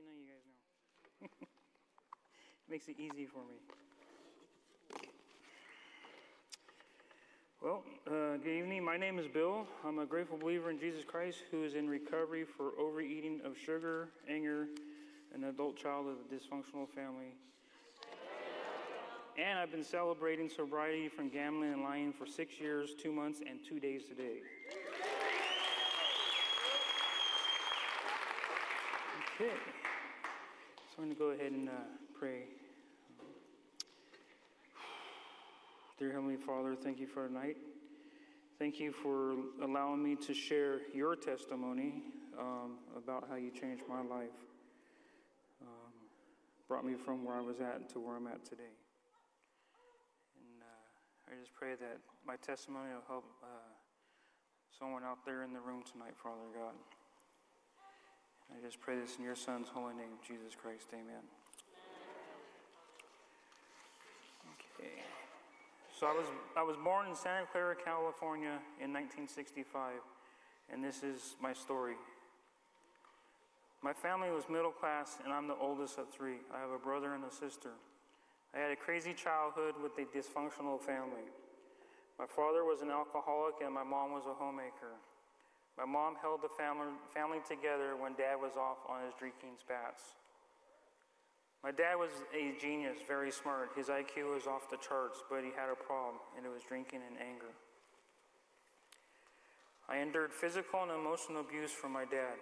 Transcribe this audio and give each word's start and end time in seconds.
you 0.00 0.06
know 0.06 0.16
you 0.16 0.26
guys 0.26 0.44
know. 1.20 1.28
Makes 2.70 2.88
it 2.88 2.96
easy 2.98 3.26
for 3.26 3.40
me. 3.40 3.56
Well, 7.62 7.84
uh, 8.06 8.38
good 8.38 8.58
evening. 8.58 8.82
My 8.82 8.96
name 8.96 9.18
is 9.18 9.26
Bill. 9.26 9.66
I'm 9.84 9.98
a 9.98 10.06
grateful 10.06 10.38
believer 10.38 10.70
in 10.70 10.78
Jesus 10.78 11.04
Christ 11.04 11.38
who 11.50 11.64
is 11.64 11.74
in 11.74 11.88
recovery 11.88 12.44
for 12.44 12.72
overeating 12.80 13.42
of 13.44 13.58
sugar, 13.58 14.08
anger, 14.28 14.68
an 15.34 15.44
adult 15.44 15.76
child 15.76 16.06
of 16.06 16.14
a 16.14 16.34
dysfunctional 16.34 16.88
family. 16.88 17.34
And 19.38 19.58
I've 19.58 19.70
been 19.70 19.84
celebrating 19.84 20.48
sobriety 20.48 21.08
from 21.08 21.28
gambling 21.28 21.72
and 21.72 21.82
lying 21.82 22.12
for 22.12 22.26
six 22.26 22.58
years, 22.58 22.94
two 22.94 23.12
months, 23.12 23.40
and 23.46 23.58
two 23.66 23.78
days 23.78 24.04
today. 24.04 24.38
Okay. 29.40 29.79
I'm 31.00 31.06
going 31.06 31.16
to 31.16 31.18
go 31.18 31.30
ahead 31.30 31.52
and 31.52 31.66
uh, 31.66 31.72
pray. 32.12 32.42
Dear 35.98 36.12
Heavenly 36.12 36.36
Father, 36.36 36.76
thank 36.76 37.00
you 37.00 37.06
for 37.06 37.26
tonight. 37.26 37.56
Thank 38.58 38.78
you 38.78 38.92
for 38.92 39.32
allowing 39.64 40.02
me 40.02 40.14
to 40.16 40.34
share 40.34 40.80
your 40.94 41.16
testimony 41.16 42.02
um, 42.38 42.80
about 42.98 43.24
how 43.30 43.36
you 43.36 43.50
changed 43.50 43.84
my 43.88 44.02
life. 44.02 44.36
Um, 45.62 45.92
brought 46.68 46.84
me 46.84 46.96
from 47.02 47.24
where 47.24 47.36
I 47.36 47.40
was 47.40 47.60
at 47.60 47.88
to 47.94 47.98
where 47.98 48.16
I'm 48.16 48.26
at 48.26 48.44
today. 48.44 48.74
And 50.36 50.60
uh, 50.60 51.32
I 51.32 51.40
just 51.40 51.54
pray 51.54 51.76
that 51.80 51.96
my 52.26 52.36
testimony 52.36 52.92
will 52.92 53.08
help 53.08 53.24
uh, 53.42 53.46
someone 54.78 55.02
out 55.04 55.24
there 55.24 55.44
in 55.44 55.54
the 55.54 55.60
room 55.60 55.82
tonight, 55.90 56.12
Father 56.22 56.52
God. 56.54 56.74
I 58.50 58.64
just 58.64 58.80
pray 58.80 58.98
this 58.98 59.16
in 59.16 59.24
your 59.24 59.36
Son's 59.36 59.68
holy 59.68 59.94
name, 59.94 60.18
Jesus 60.26 60.54
Christ. 60.60 60.86
Amen. 60.92 61.22
Okay. 64.78 65.02
So 65.98 66.06
I 66.06 66.12
was, 66.12 66.26
I 66.56 66.62
was 66.62 66.76
born 66.76 67.08
in 67.08 67.14
Santa 67.14 67.46
Clara, 67.50 67.74
California 67.76 68.58
in 68.80 68.92
1965, 68.92 69.94
and 70.72 70.82
this 70.82 71.02
is 71.02 71.36
my 71.40 71.52
story. 71.52 71.94
My 73.82 73.92
family 73.92 74.30
was 74.30 74.44
middle 74.50 74.72
class, 74.72 75.18
and 75.24 75.32
I'm 75.32 75.48
the 75.48 75.56
oldest 75.56 75.98
of 75.98 76.10
three. 76.10 76.44
I 76.54 76.60
have 76.60 76.70
a 76.70 76.78
brother 76.78 77.14
and 77.14 77.24
a 77.24 77.32
sister. 77.32 77.70
I 78.54 78.58
had 78.58 78.70
a 78.70 78.76
crazy 78.76 79.14
childhood 79.14 79.74
with 79.82 79.92
a 79.96 80.04
dysfunctional 80.04 80.80
family. 80.80 81.24
My 82.18 82.26
father 82.26 82.64
was 82.64 82.82
an 82.82 82.90
alcoholic, 82.90 83.54
and 83.64 83.72
my 83.72 83.84
mom 83.84 84.12
was 84.12 84.24
a 84.26 84.34
homemaker. 84.34 85.00
My 85.80 85.86
mom 85.86 86.12
held 86.20 86.42
the 86.42 86.52
family, 86.60 86.92
family 87.14 87.40
together 87.48 87.96
when 87.96 88.12
dad 88.12 88.36
was 88.36 88.52
off 88.60 88.84
on 88.84 89.00
his 89.00 89.14
drinking 89.18 89.56
spats. 89.56 90.12
My 91.64 91.70
dad 91.70 91.96
was 91.96 92.10
a 92.36 92.52
genius, 92.60 92.98
very 93.08 93.32
smart. 93.32 93.70
His 93.74 93.88
IQ 93.88 94.34
was 94.34 94.46
off 94.46 94.68
the 94.68 94.76
charts, 94.76 95.24
but 95.30 95.40
he 95.40 95.48
had 95.56 95.72
a 95.72 95.74
problem, 95.74 96.20
and 96.36 96.44
it 96.44 96.52
was 96.52 96.60
drinking 96.68 97.00
and 97.00 97.16
anger. 97.16 97.56
I 99.88 100.04
endured 100.04 100.34
physical 100.34 100.82
and 100.82 100.92
emotional 100.92 101.40
abuse 101.40 101.72
from 101.72 101.92
my 101.92 102.04
dad. 102.04 102.36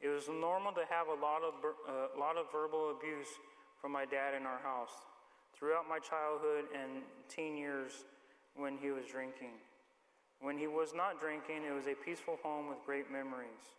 It 0.00 0.08
was 0.08 0.26
normal 0.28 0.72
to 0.72 0.82
have 0.90 1.06
a 1.06 1.14
lot 1.14 1.42
of, 1.46 1.54
uh, 1.62 2.18
lot 2.18 2.36
of 2.36 2.50
verbal 2.50 2.90
abuse 2.90 3.30
from 3.80 3.92
my 3.92 4.04
dad 4.04 4.34
in 4.34 4.42
our 4.42 4.58
house 4.58 5.06
throughout 5.54 5.88
my 5.88 6.00
childhood 6.00 6.64
and 6.74 7.02
teen 7.28 7.56
years 7.56 8.04
when 8.56 8.76
he 8.76 8.90
was 8.90 9.06
drinking. 9.06 9.54
When 10.44 10.58
he 10.58 10.66
was 10.66 10.92
not 10.94 11.18
drinking, 11.18 11.64
it 11.66 11.72
was 11.72 11.86
a 11.86 11.94
peaceful 11.94 12.38
home 12.42 12.68
with 12.68 12.76
great 12.84 13.10
memories. 13.10 13.72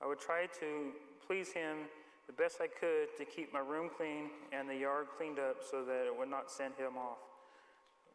I 0.00 0.06
would 0.06 0.20
try 0.20 0.46
to 0.60 0.92
please 1.26 1.50
him 1.50 1.90
the 2.28 2.32
best 2.32 2.58
I 2.60 2.68
could 2.68 3.08
to 3.18 3.24
keep 3.24 3.52
my 3.52 3.58
room 3.58 3.90
clean 3.96 4.30
and 4.52 4.70
the 4.70 4.76
yard 4.76 5.08
cleaned 5.16 5.40
up 5.40 5.56
so 5.68 5.84
that 5.84 6.06
it 6.06 6.16
would 6.16 6.30
not 6.30 6.52
send 6.52 6.74
him 6.76 6.96
off 6.96 7.18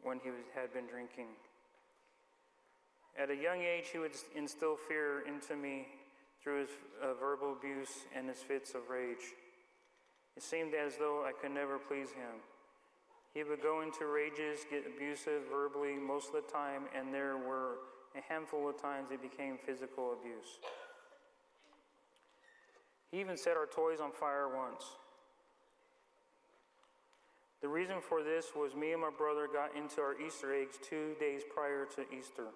when 0.01 0.21
he 0.23 0.29
was, 0.29 0.39
had 0.55 0.73
been 0.73 0.87
drinking. 0.87 1.27
At 3.21 3.29
a 3.29 3.35
young 3.35 3.59
age, 3.59 3.89
he 3.91 3.99
would 3.99 4.15
instill 4.33 4.77
fear 4.77 5.27
into 5.27 5.57
me 5.57 5.87
through 6.41 6.61
his 6.61 6.69
uh, 7.03 7.15
verbal 7.15 7.51
abuse 7.51 8.05
and 8.15 8.29
his 8.29 8.37
fits 8.37 8.75
of 8.75 8.89
rage. 8.89 9.35
It 10.37 10.43
seemed 10.43 10.73
as 10.73 10.95
though 10.95 11.25
I 11.25 11.33
could 11.33 11.51
never 11.51 11.79
please 11.79 12.11
him. 12.11 12.39
He 13.33 13.43
would 13.43 13.61
go 13.61 13.81
into 13.81 14.05
rages, 14.05 14.59
get 14.69 14.85
abusive 14.85 15.43
verbally 15.51 15.95
most 15.95 16.27
of 16.27 16.33
the 16.33 16.51
time, 16.51 16.83
and 16.95 17.11
there 17.13 17.37
were 17.37 17.77
a 18.15 18.21
handful 18.31 18.69
of 18.69 18.79
times 18.79 19.09
it 19.11 19.21
became 19.21 19.57
physical 19.65 20.13
abuse. 20.13 20.59
He 23.11 23.19
even 23.19 23.37
set 23.37 23.57
our 23.57 23.65
toys 23.65 23.99
on 23.99 24.11
fire 24.11 24.49
once. 24.55 24.83
The 27.61 27.69
reason 27.69 27.95
for 28.01 28.21
this 28.21 28.51
was 28.55 28.75
me 28.75 28.91
and 28.91 29.01
my 29.01 29.09
brother 29.09 29.47
got 29.51 29.75
into 29.75 30.01
our 30.01 30.19
Easter 30.19 30.53
eggs 30.53 30.77
two 30.83 31.15
days 31.19 31.43
prior 31.53 31.87
to 31.95 32.01
Easter. 32.13 32.47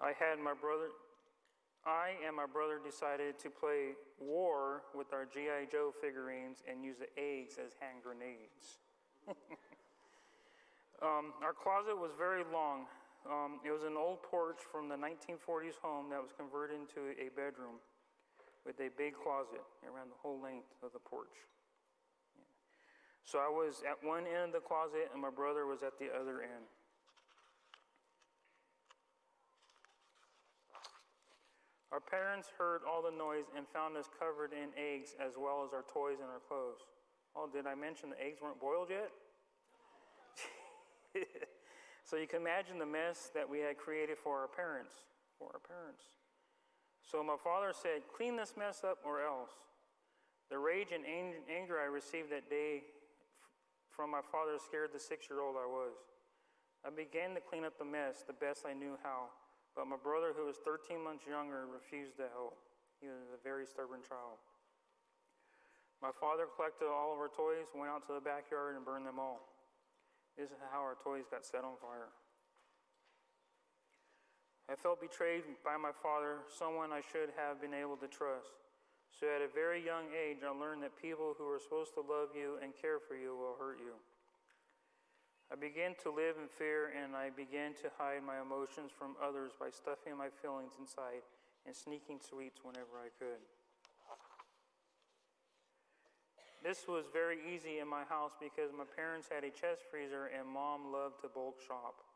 I 0.00 0.12
had 0.18 0.38
my 0.38 0.54
brother, 0.54 0.88
I 1.86 2.14
and 2.26 2.36
my 2.36 2.46
brother 2.46 2.78
decided 2.84 3.38
to 3.40 3.50
play 3.50 3.94
war 4.20 4.82
with 4.94 5.12
our 5.12 5.24
G.I. 5.24 5.68
Joe 5.72 5.92
figurines 6.00 6.58
and 6.70 6.84
use 6.84 6.96
the 6.98 7.08
eggs 7.16 7.54
as 7.58 7.72
hand 7.80 8.02
grenades. 8.04 8.81
um, 11.02 11.32
our 11.42 11.54
closet 11.54 11.96
was 11.96 12.10
very 12.18 12.42
long. 12.52 12.86
Um, 13.22 13.60
it 13.62 13.70
was 13.70 13.86
an 13.86 13.94
old 13.94 14.22
porch 14.22 14.58
from 14.70 14.88
the 14.88 14.98
1940s 14.98 15.78
home 15.78 16.10
that 16.10 16.18
was 16.18 16.34
converted 16.34 16.74
into 16.74 17.14
a 17.14 17.30
bedroom 17.30 17.78
with 18.66 18.78
a 18.80 18.90
big 18.98 19.14
closet 19.14 19.62
around 19.86 20.10
the 20.10 20.18
whole 20.18 20.42
length 20.42 20.70
of 20.82 20.92
the 20.92 20.98
porch. 20.98 21.46
Yeah. 22.34 22.46
So 23.22 23.38
I 23.38 23.46
was 23.46 23.82
at 23.86 24.02
one 24.02 24.26
end 24.26 24.54
of 24.54 24.62
the 24.62 24.66
closet, 24.66 25.10
and 25.12 25.22
my 25.22 25.30
brother 25.30 25.66
was 25.66 25.82
at 25.82 25.98
the 25.98 26.10
other 26.10 26.42
end. 26.42 26.66
Our 31.92 32.00
parents 32.00 32.48
heard 32.56 32.80
all 32.88 33.04
the 33.04 33.12
noise 33.12 33.44
and 33.54 33.68
found 33.68 34.00
us 34.00 34.08
covered 34.18 34.56
in 34.56 34.72
eggs 34.80 35.14
as 35.20 35.36
well 35.36 35.60
as 35.60 35.76
our 35.76 35.84
toys 35.92 36.24
and 36.24 36.30
our 36.32 36.40
clothes. 36.48 36.80
Oh, 37.34 37.48
did 37.52 37.66
I 37.66 37.74
mention 37.74 38.10
the 38.10 38.20
eggs 38.20 38.38
weren't 38.42 38.60
boiled 38.60 38.88
yet? 38.90 39.10
so 42.04 42.16
you 42.16 42.26
can 42.26 42.40
imagine 42.40 42.78
the 42.78 42.86
mess 42.86 43.30
that 43.34 43.48
we 43.48 43.60
had 43.60 43.78
created 43.78 44.18
for 44.18 44.38
our 44.38 44.48
parents. 44.48 44.92
For 45.38 45.48
our 45.52 45.60
parents. 45.60 46.04
So 47.00 47.22
my 47.22 47.36
father 47.42 47.72
said, 47.72 48.02
Clean 48.14 48.36
this 48.36 48.54
mess 48.56 48.84
up 48.84 48.98
or 49.04 49.24
else. 49.24 49.50
The 50.50 50.58
rage 50.58 50.92
and 50.92 51.04
anger 51.08 51.80
I 51.80 51.88
received 51.88 52.30
that 52.30 52.50
day 52.50 52.84
from 53.88 54.10
my 54.10 54.20
father 54.20 54.60
scared 54.60 54.90
the 54.92 55.00
six 55.00 55.28
year 55.28 55.40
old 55.40 55.56
I 55.56 55.64
was. 55.64 55.96
I 56.84 56.90
began 56.90 57.32
to 57.34 57.40
clean 57.40 57.64
up 57.64 57.78
the 57.78 57.88
mess 57.88 58.24
the 58.26 58.36
best 58.36 58.66
I 58.68 58.72
knew 58.72 58.98
how. 59.02 59.32
But 59.76 59.88
my 59.88 59.96
brother, 59.96 60.36
who 60.36 60.44
was 60.44 60.60
13 60.60 61.00
months 61.00 61.24
younger, 61.24 61.64
refused 61.64 62.16
to 62.20 62.28
help. 62.36 62.60
He 63.00 63.08
was 63.08 63.32
a 63.32 63.40
very 63.40 63.64
stubborn 63.64 64.04
child. 64.04 64.36
My 66.02 66.10
father 66.10 66.50
collected 66.50 66.90
all 66.90 67.14
of 67.14 67.22
our 67.22 67.30
toys, 67.30 67.70
went 67.70 67.86
out 67.86 68.02
to 68.10 68.18
the 68.18 68.20
backyard, 68.20 68.74
and 68.74 68.82
burned 68.82 69.06
them 69.06 69.22
all. 69.22 69.46
This 70.34 70.50
is 70.50 70.58
how 70.74 70.82
our 70.82 70.98
toys 70.98 71.30
got 71.30 71.46
set 71.46 71.62
on 71.62 71.78
fire. 71.78 72.10
I 74.66 74.74
felt 74.74 74.98
betrayed 74.98 75.46
by 75.62 75.78
my 75.78 75.94
father, 75.94 76.42
someone 76.50 76.90
I 76.90 77.06
should 77.06 77.30
have 77.38 77.62
been 77.62 77.74
able 77.74 77.94
to 78.02 78.10
trust. 78.10 78.50
So 79.14 79.30
at 79.30 79.44
a 79.44 79.50
very 79.52 79.78
young 79.84 80.10
age, 80.10 80.42
I 80.42 80.50
learned 80.50 80.82
that 80.82 80.96
people 80.98 81.38
who 81.38 81.46
are 81.46 81.60
supposed 81.62 81.94
to 81.94 82.02
love 82.02 82.34
you 82.34 82.58
and 82.58 82.72
care 82.74 82.98
for 82.98 83.14
you 83.14 83.36
will 83.36 83.54
hurt 83.60 83.78
you. 83.78 83.94
I 85.52 85.54
began 85.54 85.92
to 86.02 86.08
live 86.08 86.40
in 86.40 86.48
fear 86.48 86.88
and 86.96 87.12
I 87.12 87.28
began 87.28 87.76
to 87.84 87.92
hide 88.00 88.24
my 88.24 88.40
emotions 88.40 88.88
from 88.88 89.20
others 89.20 89.52
by 89.52 89.68
stuffing 89.68 90.16
my 90.16 90.32
feelings 90.40 90.80
inside 90.80 91.20
and 91.68 91.76
sneaking 91.76 92.24
sweets 92.24 92.64
whenever 92.64 92.96
I 92.96 93.12
could. 93.20 93.44
This 96.62 96.86
was 96.86 97.10
very 97.12 97.42
easy 97.42 97.82
in 97.82 97.88
my 97.90 98.06
house 98.06 98.38
because 98.38 98.70
my 98.70 98.86
parents 98.94 99.26
had 99.26 99.42
a 99.42 99.50
chest 99.50 99.82
freezer 99.90 100.30
and 100.30 100.46
mom 100.46 100.94
loved 100.94 101.18
to 101.22 101.28
bulk 101.28 101.58
shop. 101.58 102.06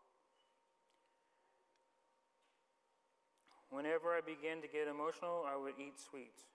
Whenever 3.74 4.14
I 4.14 4.22
began 4.22 4.62
to 4.62 4.70
get 4.70 4.86
emotional, 4.86 5.42
I 5.42 5.58
would 5.58 5.74
eat 5.82 5.98
sweets. 5.98 6.46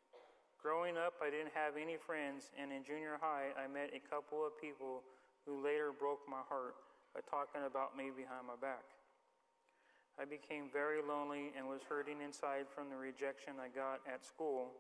Growing 0.56 0.96
up, 0.96 1.20
I 1.20 1.28
didn't 1.28 1.52
have 1.52 1.76
any 1.76 2.00
friends, 2.00 2.54
and 2.56 2.72
in 2.72 2.88
junior 2.88 3.20
high, 3.20 3.52
I 3.60 3.68
met 3.68 3.92
a 3.92 4.00
couple 4.00 4.46
of 4.46 4.56
people 4.56 5.04
who 5.44 5.60
later 5.60 5.92
broke 5.92 6.24
my 6.30 6.46
heart 6.48 6.80
by 7.12 7.20
talking 7.28 7.68
about 7.68 7.98
me 7.98 8.08
behind 8.16 8.48
my 8.48 8.56
back. 8.56 8.88
I 10.16 10.24
became 10.24 10.72
very 10.72 11.04
lonely 11.04 11.52
and 11.58 11.68
was 11.68 11.82
hurting 11.84 12.22
inside 12.24 12.72
from 12.72 12.88
the 12.88 12.96
rejection 12.96 13.60
I 13.60 13.68
got 13.68 14.00
at 14.08 14.24
school 14.24 14.80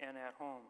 and 0.00 0.16
at 0.16 0.32
home. 0.38 0.64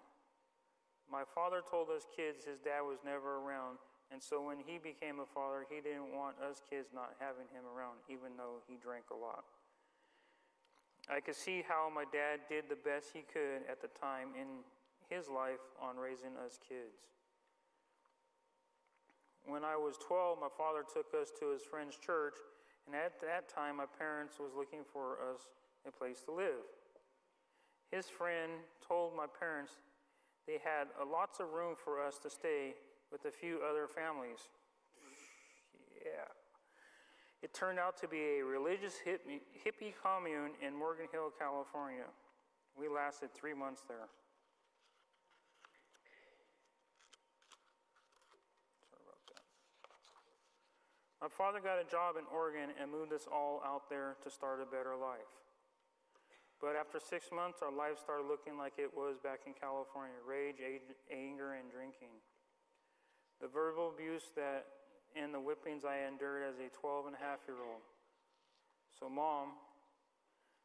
My 1.10 1.25
father 1.25 1.64
told 1.64 1.88
us 1.88 2.05
kids 2.14 2.44
his 2.44 2.60
dad 2.60 2.84
was 2.84 3.00
never 3.05 3.40
around, 3.40 3.81
and 4.12 4.22
so 4.22 4.44
when 4.44 4.60
he 4.60 4.76
became 4.76 5.20
a 5.20 5.26
father, 5.26 5.64
he 5.69 5.81
didn't 5.81 6.12
want 6.12 6.37
us 6.38 6.60
kids 6.69 6.93
not 6.93 7.16
having 7.19 7.49
him 7.49 7.64
around, 7.64 8.05
even 8.08 8.37
though 8.37 8.60
he 8.69 8.76
drank 8.76 9.08
a 9.10 9.16
lot. 9.16 9.44
I 11.08 11.20
could 11.20 11.37
see 11.37 11.64
how 11.66 11.88
my 11.88 12.05
dad 12.12 12.40
did 12.49 12.69
the 12.69 12.76
best 12.76 13.08
he 13.14 13.25
could 13.25 13.64
at 13.70 13.81
the 13.81 13.88
time 13.88 14.37
in 14.37 14.60
his 15.08 15.28
life 15.28 15.64
on 15.81 15.96
raising 15.96 16.37
us 16.44 16.60
kids. 16.60 17.08
When 19.46 19.64
I 19.64 19.76
was 19.76 19.96
12, 20.06 20.38
my 20.38 20.52
father 20.52 20.84
took 20.84 21.08
us 21.19 21.32
to 21.40 21.49
his 21.52 21.62
friend's 21.62 21.96
church, 21.96 22.37
and 22.87 22.94
at 22.94 23.19
that 23.22 23.49
time, 23.49 23.76
my 23.76 23.88
parents 23.99 24.38
was 24.38 24.52
looking 24.55 24.84
for 24.93 25.16
us 25.32 25.49
a 25.87 25.90
place 25.90 26.20
to 26.26 26.32
live. 26.32 26.69
His 27.90 28.08
friend 28.10 28.52
told 28.87 29.16
my 29.16 29.25
parents 29.25 29.72
they 30.49 30.56
had 30.65 30.89
lots 31.05 31.41
of 31.41 31.53
room 31.53 31.77
for 31.77 32.00
us 32.00 32.19
to 32.25 32.31
stay 32.31 32.73
with 33.12 33.27
a 33.27 33.31
few 33.31 33.61
other 33.61 33.87
families. 33.87 34.49
Yeah. 36.00 36.25
It 37.43 37.53
turned 37.53 37.79
out 37.79 38.00
to 38.00 38.09
be 38.09 38.41
a 38.41 38.45
religious 38.45 38.95
hippie, 39.05 39.45
hippie 39.55 39.93
commune 40.03 40.53
in 40.67 40.75
Morgan 40.75 41.06
Hill, 41.12 41.31
California. 41.39 42.09
We 42.81 42.89
lasted 42.89 43.29
three 43.35 43.53
months 43.53 43.83
there. 43.87 44.09
Sorry 48.89 49.05
about 49.05 49.21
that. 49.29 49.44
My 51.21 51.29
father 51.29 51.61
got 51.61 51.79
a 51.79 51.85
job 51.85 52.17
in 52.17 52.25
Oregon 52.33 52.71
and 52.81 52.91
moved 52.91 53.12
us 53.12 53.29
all 53.31 53.61
out 53.67 53.91
there 53.91 54.17
to 54.25 54.31
start 54.31 54.61
a 54.62 54.67
better 54.67 54.97
life. 54.97 55.29
But 56.60 56.75
after 56.75 56.99
six 56.99 57.31
months, 57.31 57.62
our 57.62 57.70
life 57.70 58.02
started 58.02 58.26
looking 58.26 58.58
like 58.58 58.75
it 58.82 58.90
was 58.90 59.14
back 59.22 59.46
in 59.46 59.55
California 59.55 60.19
rage, 60.26 60.58
anger, 61.06 61.55
and 61.55 61.70
drinking. 61.70 62.19
The 63.40 63.46
verbal 63.46 63.94
abuse 63.94 64.34
that 64.34 64.66
and 65.14 65.32
the 65.32 65.38
whippings 65.38 65.87
I 65.87 66.02
endured 66.10 66.43
as 66.43 66.58
a 66.58 66.69
12 66.75 67.06
and 67.06 67.14
a 67.14 67.22
half 67.22 67.38
year 67.46 67.62
old. 67.62 67.87
So, 68.99 69.08
mom 69.08 69.55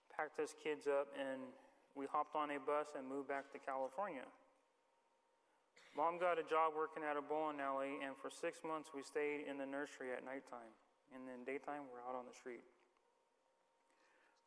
packed 0.10 0.40
us 0.42 0.58
kids 0.58 0.90
up 0.90 1.14
and 1.14 1.54
we 1.94 2.10
hopped 2.10 2.36
on 2.36 2.50
a 2.50 2.58
bus 2.58 2.98
and 2.98 3.06
moved 3.06 3.30
back 3.30 3.54
to 3.54 3.62
California. 3.62 4.26
Mom 5.94 6.18
got 6.18 6.42
a 6.42 6.46
job 6.46 6.74
working 6.74 7.06
at 7.06 7.14
a 7.14 7.22
bowling 7.22 7.62
alley, 7.62 8.02
and 8.02 8.18
for 8.18 8.34
six 8.34 8.66
months 8.66 8.90
we 8.98 9.06
stayed 9.06 9.46
in 9.46 9.62
the 9.62 9.66
nursery 9.66 10.10
at 10.10 10.26
nighttime. 10.26 10.74
And 11.14 11.30
then 11.30 11.46
daytime, 11.46 11.86
we're 11.94 12.02
out 12.02 12.18
on 12.18 12.26
the 12.26 12.34
street. 12.34 12.66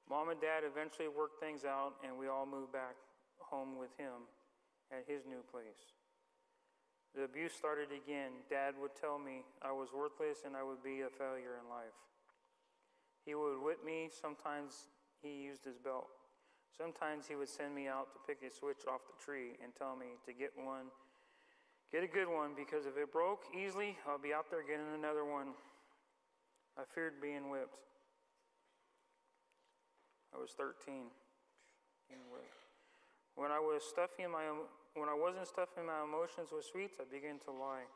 Mom 0.09 0.29
and 0.29 0.41
dad 0.41 0.63
eventually 0.63 1.09
worked 1.09 1.41
things 1.41 1.65
out, 1.65 1.95
and 2.07 2.17
we 2.17 2.29
all 2.29 2.47
moved 2.47 2.73
back 2.73 2.95
home 3.39 3.79
with 3.79 3.91
him 3.99 4.27
at 4.91 5.05
his 5.07 5.27
new 5.27 5.43
place. 5.51 5.95
The 7.15 7.25
abuse 7.25 7.53
started 7.53 7.89
again. 7.91 8.45
Dad 8.51 8.75
would 8.81 8.95
tell 8.95 9.19
me 9.19 9.43
I 9.63 9.73
was 9.73 9.89
worthless 9.91 10.45
and 10.45 10.55
I 10.55 10.63
would 10.63 10.85
be 10.85 11.01
a 11.01 11.09
failure 11.09 11.57
in 11.57 11.65
life. 11.73 11.97
He 13.25 13.35
would 13.35 13.59
whip 13.63 13.83
me. 13.85 14.11
Sometimes 14.13 14.93
he 15.23 15.43
used 15.49 15.65
his 15.65 15.79
belt. 15.79 16.07
Sometimes 16.77 17.27
he 17.27 17.35
would 17.35 17.49
send 17.49 17.75
me 17.75 17.89
out 17.89 18.13
to 18.13 18.19
pick 18.29 18.45
a 18.47 18.53
switch 18.53 18.85
off 18.87 19.01
the 19.09 19.17
tree 19.17 19.57
and 19.65 19.73
tell 19.75 19.97
me 19.97 20.21
to 20.27 20.33
get 20.35 20.53
one, 20.55 20.93
get 21.91 22.05
a 22.05 22.07
good 22.07 22.29
one, 22.29 22.53
because 22.55 22.85
if 22.85 22.99
it 22.99 23.11
broke 23.11 23.45
easily, 23.57 23.97
I'll 24.07 24.21
be 24.21 24.35
out 24.35 24.51
there 24.51 24.61
getting 24.61 24.93
another 24.95 25.25
one. 25.25 25.57
I 26.77 26.83
feared 26.95 27.15
being 27.23 27.49
whipped. 27.49 27.81
I 30.37 30.41
was 30.41 30.53
13. 30.53 31.09
When 33.37 33.51
I 33.51 33.57
was 33.57 33.81
stuffing 33.81 34.29
my 34.29 34.45
when 34.93 35.09
I 35.09 35.17
wasn't 35.17 35.49
stuffing 35.49 35.89
my 35.89 36.05
emotions 36.05 36.53
with 36.53 36.65
sweets, 36.65 37.01
I 37.01 37.09
began 37.09 37.41
to 37.49 37.53
lie. 37.53 37.89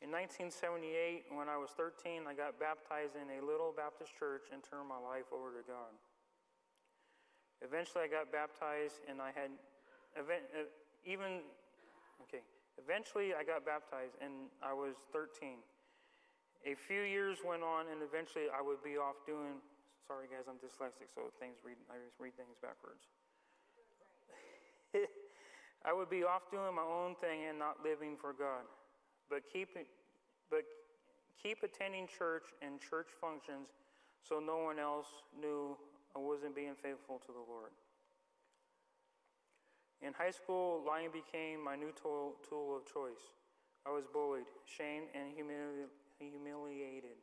In 0.00 0.12
1978, 0.12 1.28
when 1.32 1.48
I 1.48 1.56
was 1.56 1.72
13, 1.76 2.24
I 2.28 2.32
got 2.32 2.60
baptized 2.60 3.16
in 3.16 3.28
a 3.36 3.40
little 3.44 3.72
Baptist 3.72 4.12
church 4.16 4.48
and 4.52 4.64
turned 4.64 4.88
my 4.88 5.00
life 5.00 5.28
over 5.32 5.52
to 5.56 5.64
God. 5.64 5.92
Eventually, 7.60 8.04
I 8.04 8.08
got 8.08 8.32
baptized, 8.32 9.00
and 9.08 9.20
I 9.20 9.32
had 9.32 9.52
even 11.04 11.44
okay. 12.24 12.44
Eventually, 12.80 13.32
I 13.34 13.44
got 13.44 13.66
baptized, 13.66 14.16
and 14.24 14.48
I 14.62 14.72
was 14.72 14.96
13. 15.12 15.60
A 16.66 16.74
few 16.74 17.02
years 17.02 17.38
went 17.46 17.62
on, 17.62 17.86
and 17.90 18.02
eventually, 18.02 18.50
I 18.50 18.62
would 18.62 18.82
be 18.82 18.98
off 18.98 19.16
doing. 19.26 19.62
Sorry, 20.06 20.26
guys, 20.26 20.48
I'm 20.48 20.56
dyslexic, 20.56 21.12
so 21.14 21.30
things 21.38 21.56
read 21.64 21.76
I 21.90 22.00
read 22.18 22.34
things 22.36 22.56
backwards. 22.60 23.04
I 25.84 25.92
would 25.92 26.10
be 26.10 26.24
off 26.24 26.50
doing 26.50 26.74
my 26.74 26.82
own 26.82 27.14
thing 27.14 27.46
and 27.48 27.58
not 27.58 27.84
living 27.84 28.16
for 28.16 28.32
God. 28.32 28.66
But 29.30 29.42
keep, 29.52 29.76
but 30.50 30.64
keep 31.40 31.62
attending 31.62 32.08
church 32.08 32.44
and 32.62 32.80
church 32.80 33.08
functions 33.20 33.68
so 34.26 34.40
no 34.40 34.58
one 34.58 34.78
else 34.78 35.06
knew 35.38 35.76
I 36.16 36.18
wasn't 36.18 36.54
being 36.56 36.74
faithful 36.74 37.18
to 37.18 37.32
the 37.32 37.44
Lord. 37.46 37.70
In 40.00 40.12
high 40.12 40.30
school, 40.30 40.84
lying 40.86 41.10
became 41.12 41.62
my 41.62 41.74
new 41.74 41.92
tool, 42.00 42.36
tool 42.48 42.76
of 42.76 42.86
choice. 42.86 43.34
I 43.86 43.90
was 43.90 44.04
bullied, 44.12 44.46
shamed, 44.64 45.08
and 45.14 45.34
humili- 45.34 45.90
humiliated. 46.18 47.16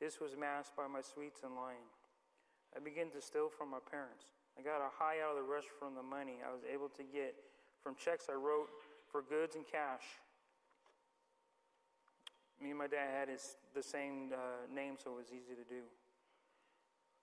This 0.00 0.20
was 0.20 0.36
masked 0.36 0.76
by 0.76 0.86
my 0.86 1.00
sweets 1.00 1.40
and 1.44 1.54
lying. 1.54 1.86
I 2.76 2.80
began 2.80 3.10
to 3.10 3.22
steal 3.22 3.48
from 3.48 3.70
my 3.70 3.78
parents. 3.78 4.26
I 4.58 4.62
got 4.62 4.82
a 4.82 4.90
high 4.90 5.22
out 5.22 5.38
of 5.38 5.42
the 5.42 5.46
rush 5.46 5.70
from 5.78 5.94
the 5.94 6.02
money 6.02 6.38
I 6.42 6.52
was 6.52 6.62
able 6.66 6.88
to 6.90 7.02
get 7.02 7.34
from 7.82 7.94
checks 7.94 8.26
I 8.30 8.34
wrote 8.34 8.68
for 9.10 9.22
goods 9.22 9.56
and 9.56 9.64
cash. 9.66 10.02
Me 12.62 12.70
and 12.70 12.78
my 12.78 12.86
dad 12.86 13.10
had 13.12 13.28
his, 13.28 13.56
the 13.74 13.82
same 13.82 14.30
uh, 14.32 14.72
name, 14.72 14.94
so 15.02 15.12
it 15.12 15.16
was 15.16 15.26
easy 15.28 15.54
to 15.54 15.66
do. 15.68 15.82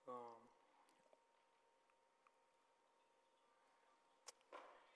Um, 0.08 0.40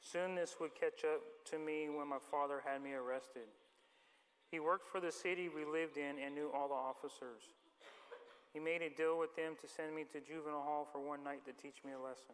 soon 0.01 0.35
this 0.35 0.57
would 0.61 0.75
catch 0.75 1.05
up 1.05 1.21
to 1.51 1.59
me 1.59 1.89
when 1.89 2.09
my 2.09 2.19
father 2.31 2.63
had 2.65 2.83
me 2.83 2.93
arrested. 2.93 3.49
He 4.51 4.61
worked 4.61 4.89
for 4.89 5.01
the 5.01 5.11
city 5.11 5.49
we 5.49 5.65
lived 5.65 5.97
in 5.97 6.23
and 6.23 6.35
knew 6.35 6.51
all 6.55 6.69
the 6.69 6.75
officers. 6.75 7.43
He 8.53 8.61
made 8.61 8.81
a 8.81 8.89
deal 8.89 9.19
with 9.19 9.35
them 9.37 9.53
to 9.61 9.67
send 9.69 9.95
me 9.95 10.05
to 10.13 10.21
juvenile 10.21 10.63
hall 10.63 10.89
for 10.91 11.01
one 11.03 11.23
night 11.23 11.45
to 11.45 11.53
teach 11.53 11.83
me 11.85 11.93
a 11.93 12.01
lesson. 12.01 12.33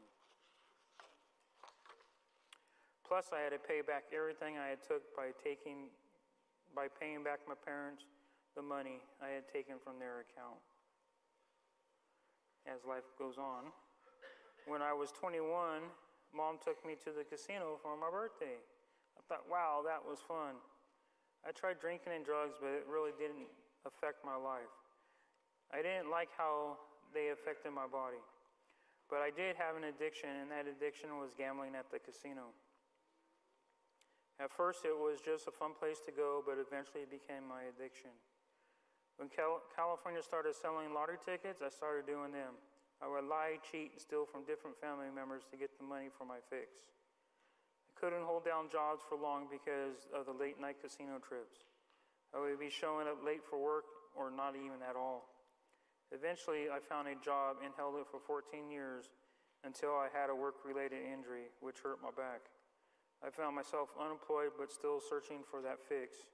Plus, 3.02 3.28
I 3.34 3.40
had 3.42 3.50
to 3.50 3.58
pay 3.58 3.82
back 3.82 4.04
everything 4.14 4.56
I 4.56 4.68
had 4.68 4.80
took 4.86 5.02
by 5.16 5.36
taking, 5.42 5.90
by 6.76 6.86
paying 6.88 7.24
back 7.24 7.40
my 7.48 7.58
parents 7.58 8.04
the 8.54 8.62
money 8.62 9.00
I 9.20 9.32
had 9.32 9.48
taken 9.48 9.76
from 9.82 9.98
their 9.98 10.24
account. 10.24 10.60
As 12.68 12.84
life 12.86 13.08
goes 13.18 13.36
on, 13.36 13.72
when 14.68 14.80
I 14.80 14.92
was 14.92 15.10
21, 15.12 15.82
mom 16.30 16.56
took 16.62 16.78
me 16.86 16.94
to 17.04 17.10
the 17.10 17.24
casino 17.24 17.80
for 17.82 17.96
my 17.96 18.08
birthday. 18.08 18.62
I 19.18 19.20
thought, 19.28 19.44
wow, 19.50 19.82
that 19.84 20.00
was 20.06 20.20
fun. 20.22 20.54
I 21.42 21.50
tried 21.50 21.82
drinking 21.82 22.14
and 22.14 22.24
drugs, 22.24 22.54
but 22.60 22.70
it 22.70 22.86
really 22.86 23.10
didn't 23.18 23.50
affect 23.82 24.22
my 24.24 24.38
life. 24.38 24.70
I 25.74 25.82
didn't 25.82 26.10
like 26.10 26.30
how 26.36 26.78
they 27.10 27.34
affected 27.34 27.74
my 27.74 27.86
body. 27.90 28.22
But 29.10 29.20
I 29.20 29.34
did 29.34 29.58
have 29.58 29.76
an 29.76 29.84
addiction, 29.90 30.30
and 30.40 30.48
that 30.54 30.70
addiction 30.70 31.18
was 31.18 31.34
gambling 31.36 31.74
at 31.74 31.90
the 31.90 31.98
casino. 31.98 32.54
At 34.40 34.50
first, 34.50 34.86
it 34.86 34.96
was 34.96 35.20
just 35.20 35.46
a 35.46 35.54
fun 35.54 35.76
place 35.76 36.00
to 36.06 36.12
go, 36.12 36.40
but 36.40 36.56
eventually 36.56 37.04
it 37.04 37.12
became 37.12 37.44
my 37.44 37.68
addiction. 37.68 38.10
When 39.18 39.28
Cal- 39.28 39.62
California 39.76 40.22
started 40.22 40.56
selling 40.56 40.94
lottery 40.94 41.20
tickets, 41.20 41.60
I 41.60 41.68
started 41.68 42.06
doing 42.06 42.32
them. 42.32 42.56
I 43.02 43.10
would 43.10 43.26
lie, 43.26 43.58
cheat, 43.60 43.92
and 43.92 44.00
steal 44.00 44.24
from 44.24 44.46
different 44.46 44.78
family 44.78 45.10
members 45.12 45.42
to 45.50 45.58
get 45.58 45.74
the 45.76 45.84
money 45.84 46.08
for 46.08 46.24
my 46.24 46.38
fix. 46.48 46.88
Couldn't 48.02 48.26
hold 48.26 48.44
down 48.44 48.66
jobs 48.66 48.98
for 49.06 49.14
long 49.14 49.46
because 49.46 50.10
of 50.10 50.26
the 50.26 50.34
late 50.34 50.58
night 50.58 50.82
casino 50.82 51.22
trips. 51.22 51.62
I 52.34 52.40
would 52.42 52.58
be 52.58 52.68
showing 52.68 53.06
up 53.06 53.22
late 53.24 53.46
for 53.46 53.62
work 53.62 53.86
or 54.18 54.26
not 54.26 54.56
even 54.56 54.82
at 54.82 54.96
all. 54.96 55.30
Eventually, 56.10 56.66
I 56.66 56.82
found 56.82 57.06
a 57.06 57.14
job 57.22 57.62
and 57.62 57.70
held 57.76 57.94
it 58.02 58.10
for 58.10 58.18
14 58.18 58.72
years 58.72 59.06
until 59.62 59.94
I 59.94 60.08
had 60.10 60.30
a 60.30 60.34
work 60.34 60.66
related 60.66 60.98
injury, 61.06 61.46
which 61.60 61.78
hurt 61.78 62.02
my 62.02 62.10
back. 62.10 62.42
I 63.24 63.30
found 63.30 63.54
myself 63.54 63.90
unemployed 63.94 64.50
but 64.58 64.72
still 64.72 64.98
searching 64.98 65.46
for 65.48 65.62
that 65.62 65.78
fix. 65.78 66.26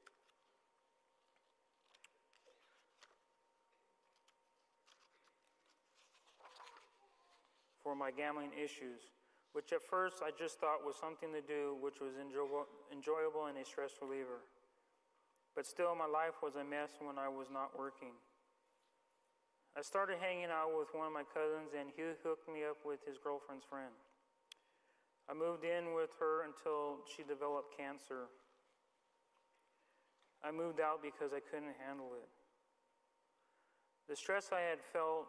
For 7.85 7.95
my 7.95 8.11
gambling 8.11 8.53
issues, 8.57 9.05
which 9.59 9.75
at 9.75 9.83
first 9.83 10.23
I 10.23 10.31
just 10.31 10.63
thought 10.63 10.87
was 10.87 10.95
something 10.95 11.35
to 11.35 11.43
do, 11.43 11.75
which 11.83 11.99
was 11.99 12.15
enjoyable 12.15 13.51
and 13.51 13.59
a 13.59 13.67
stress 13.67 13.91
reliever. 13.99 14.47
But 15.59 15.67
still, 15.67 15.99
my 15.99 16.07
life 16.07 16.39
was 16.47 16.55
a 16.55 16.63
mess 16.63 16.95
when 17.03 17.19
I 17.19 17.27
was 17.27 17.51
not 17.51 17.75
working. 17.75 18.15
I 19.75 19.83
started 19.83 20.23
hanging 20.23 20.55
out 20.55 20.79
with 20.79 20.95
one 20.95 21.11
of 21.11 21.13
my 21.13 21.27
cousins, 21.27 21.75
and 21.75 21.91
he 21.91 22.07
hooked 22.23 22.47
me 22.47 22.71
up 22.71 22.79
with 22.87 23.03
his 23.03 23.19
girlfriend's 23.19 23.67
friend. 23.67 23.91
I 25.27 25.35
moved 25.35 25.67
in 25.67 25.91
with 25.91 26.15
her 26.23 26.47
until 26.47 27.03
she 27.11 27.27
developed 27.27 27.75
cancer. 27.75 28.31
I 30.39 30.55
moved 30.55 30.79
out 30.79 31.03
because 31.03 31.35
I 31.35 31.43
couldn't 31.43 31.75
handle 31.83 32.15
it. 32.15 32.31
The 34.07 34.15
stress 34.15 34.55
I 34.55 34.63
had 34.63 34.79
felt 34.79 35.27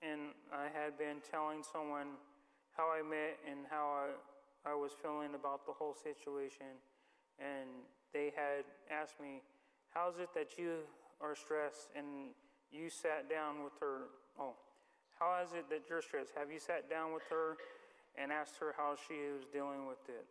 and 0.00 0.32
I 0.48 0.72
had 0.72 0.96
been 0.96 1.20
telling 1.28 1.60
someone 1.60 2.16
how 2.78 2.86
I 2.94 3.02
met 3.02 3.42
and 3.42 3.66
how 3.68 3.90
I, 3.90 4.70
I 4.70 4.74
was 4.74 4.92
feeling 5.02 5.34
about 5.34 5.66
the 5.66 5.72
whole 5.72 5.94
situation. 5.94 6.78
And 7.42 7.68
they 8.14 8.32
had 8.34 8.62
asked 8.88 9.20
me, 9.20 9.42
How 9.90 10.08
is 10.08 10.18
it 10.22 10.30
that 10.34 10.56
you 10.56 10.86
are 11.20 11.34
stressed 11.34 11.90
and 11.96 12.30
you 12.70 12.88
sat 12.88 13.28
down 13.28 13.64
with 13.64 13.74
her? 13.80 14.06
Oh, 14.38 14.54
how 15.18 15.42
is 15.44 15.52
it 15.52 15.68
that 15.70 15.90
you're 15.90 16.02
stressed? 16.02 16.30
Have 16.38 16.52
you 16.52 16.60
sat 16.60 16.88
down 16.88 17.12
with 17.12 17.24
her 17.30 17.56
and 18.16 18.30
asked 18.30 18.54
her 18.60 18.72
how 18.76 18.94
she 18.94 19.14
was 19.34 19.44
dealing 19.52 19.88
with 19.88 19.98
it? 20.08 20.24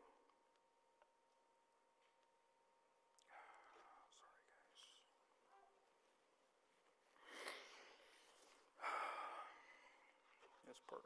this 10.68 10.80
part. 10.90 11.04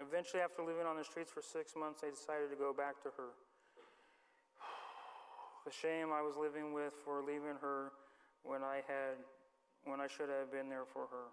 Eventually, 0.00 0.42
after 0.42 0.62
living 0.62 0.86
on 0.86 0.96
the 0.96 1.04
streets 1.04 1.32
for 1.32 1.42
six 1.42 1.74
months, 1.74 2.02
I 2.04 2.10
decided 2.10 2.50
to 2.50 2.56
go 2.56 2.72
back 2.72 3.02
to 3.02 3.10
her. 3.16 3.30
The 5.64 5.72
shame 5.72 6.12
I 6.12 6.22
was 6.22 6.36
living 6.36 6.72
with 6.72 6.92
for 7.04 7.22
leaving 7.22 7.58
her 7.60 7.90
when 8.44 8.62
I 8.62 8.82
had 8.86 9.18
when 9.84 10.00
I 10.00 10.06
should 10.06 10.28
have 10.28 10.52
been 10.52 10.68
there 10.68 10.84
for 10.84 11.06
her. 11.10 11.26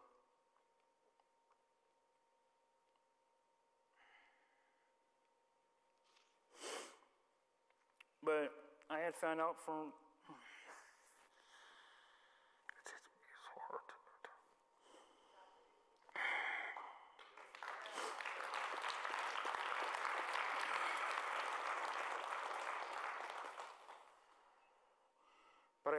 But 8.23 8.51
I 8.89 8.99
had 8.99 9.15
found 9.15 9.41
out 9.41 9.57
from 9.63 9.91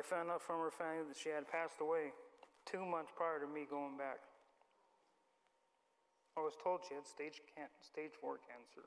found 0.04 0.30
out 0.30 0.42
from 0.42 0.60
her 0.60 0.70
family 0.70 1.08
that 1.08 1.16
she 1.16 1.30
had 1.30 1.48
passed 1.48 1.80
away 1.80 2.12
two 2.68 2.84
months 2.84 3.12
prior 3.16 3.40
to 3.40 3.48
me 3.48 3.64
going 3.68 3.96
back. 3.96 4.20
I 6.36 6.40
was 6.40 6.52
told 6.62 6.80
she 6.88 6.94
had 6.94 7.06
stage, 7.06 7.40
can- 7.56 7.72
stage 7.80 8.12
four 8.20 8.36
cancer. 8.36 8.84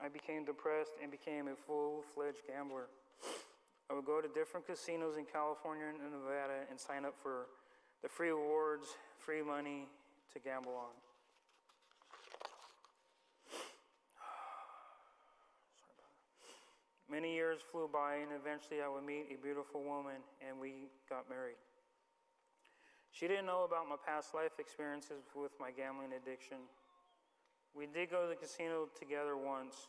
I 0.00 0.08
became 0.08 0.44
depressed 0.44 0.92
and 1.02 1.10
became 1.10 1.48
a 1.48 1.56
full 1.56 2.04
fledged 2.14 2.44
gambler. 2.46 2.88
I 3.90 3.94
would 3.94 4.04
go 4.04 4.20
to 4.20 4.28
different 4.28 4.66
casinos 4.66 5.16
in 5.16 5.24
California 5.24 5.86
and 5.88 5.98
Nevada 6.12 6.66
and 6.70 6.78
sign 6.78 7.04
up 7.04 7.14
for 7.22 7.46
the 8.02 8.08
free 8.08 8.30
awards, 8.30 8.88
free 9.18 9.42
money 9.42 9.88
to 10.32 10.38
gamble 10.38 10.74
on. 10.74 11.05
Many 17.16 17.32
years 17.32 17.64
flew 17.72 17.88
by, 17.88 18.20
and 18.20 18.28
eventually 18.36 18.84
I 18.84 18.92
would 18.92 19.00
meet 19.00 19.32
a 19.32 19.40
beautiful 19.40 19.80
woman, 19.80 20.20
and 20.44 20.60
we 20.60 20.92
got 21.08 21.24
married. 21.32 21.56
She 23.08 23.24
didn't 23.24 23.48
know 23.48 23.64
about 23.64 23.88
my 23.88 23.96
past 23.96 24.36
life 24.36 24.60
experiences 24.60 25.24
with 25.32 25.56
my 25.56 25.72
gambling 25.72 26.12
addiction. 26.12 26.60
We 27.72 27.88
did 27.88 28.12
go 28.12 28.20
to 28.20 28.28
the 28.28 28.36
casino 28.36 28.92
together 29.00 29.32
once. 29.32 29.88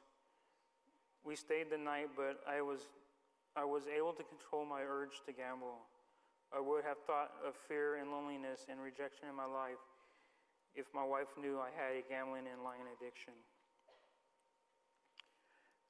We 1.27 1.35
stayed 1.35 1.67
the 1.67 1.75
night, 1.75 2.15
but 2.15 2.39
I 2.47 2.63
was, 2.63 2.87
I 3.59 3.67
was 3.67 3.91
able 3.91 4.15
to 4.15 4.23
control 4.23 4.63
my 4.63 4.87
urge 4.87 5.19
to 5.27 5.35
gamble. 5.35 5.83
I 6.55 6.63
would 6.63 6.87
have 6.87 7.03
thought 7.03 7.35
of 7.43 7.59
fear 7.67 7.99
and 7.99 8.07
loneliness 8.07 8.71
and 8.71 8.79
rejection 8.79 9.27
in 9.27 9.35
my 9.35 9.51
life 9.51 9.83
if 10.79 10.87
my 10.95 11.03
wife 11.03 11.35
knew 11.35 11.59
I 11.59 11.75
had 11.75 11.91
a 11.91 12.07
gambling 12.07 12.47
and 12.47 12.63
lying 12.63 12.87
addiction. 12.95 13.35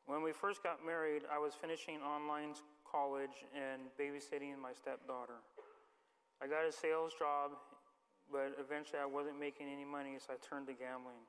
When 0.07 0.23
we 0.23 0.31
first 0.31 0.63
got 0.63 0.79
married, 0.87 1.23
I 1.27 1.37
was 1.37 1.51
finishing 1.53 1.99
online 1.99 2.55
college 2.87 3.43
and 3.51 3.91
babysitting 3.99 4.55
my 4.55 4.71
stepdaughter. 4.71 5.43
I 6.41 6.47
got 6.47 6.63
a 6.63 6.71
sales 6.71 7.11
job, 7.19 7.51
but 8.31 8.55
eventually 8.55 9.03
I 9.03 9.05
wasn't 9.05 9.37
making 9.37 9.67
any 9.67 9.83
money, 9.83 10.15
so 10.15 10.31
I 10.31 10.39
turned 10.39 10.71
to 10.71 10.73
gambling. 10.73 11.19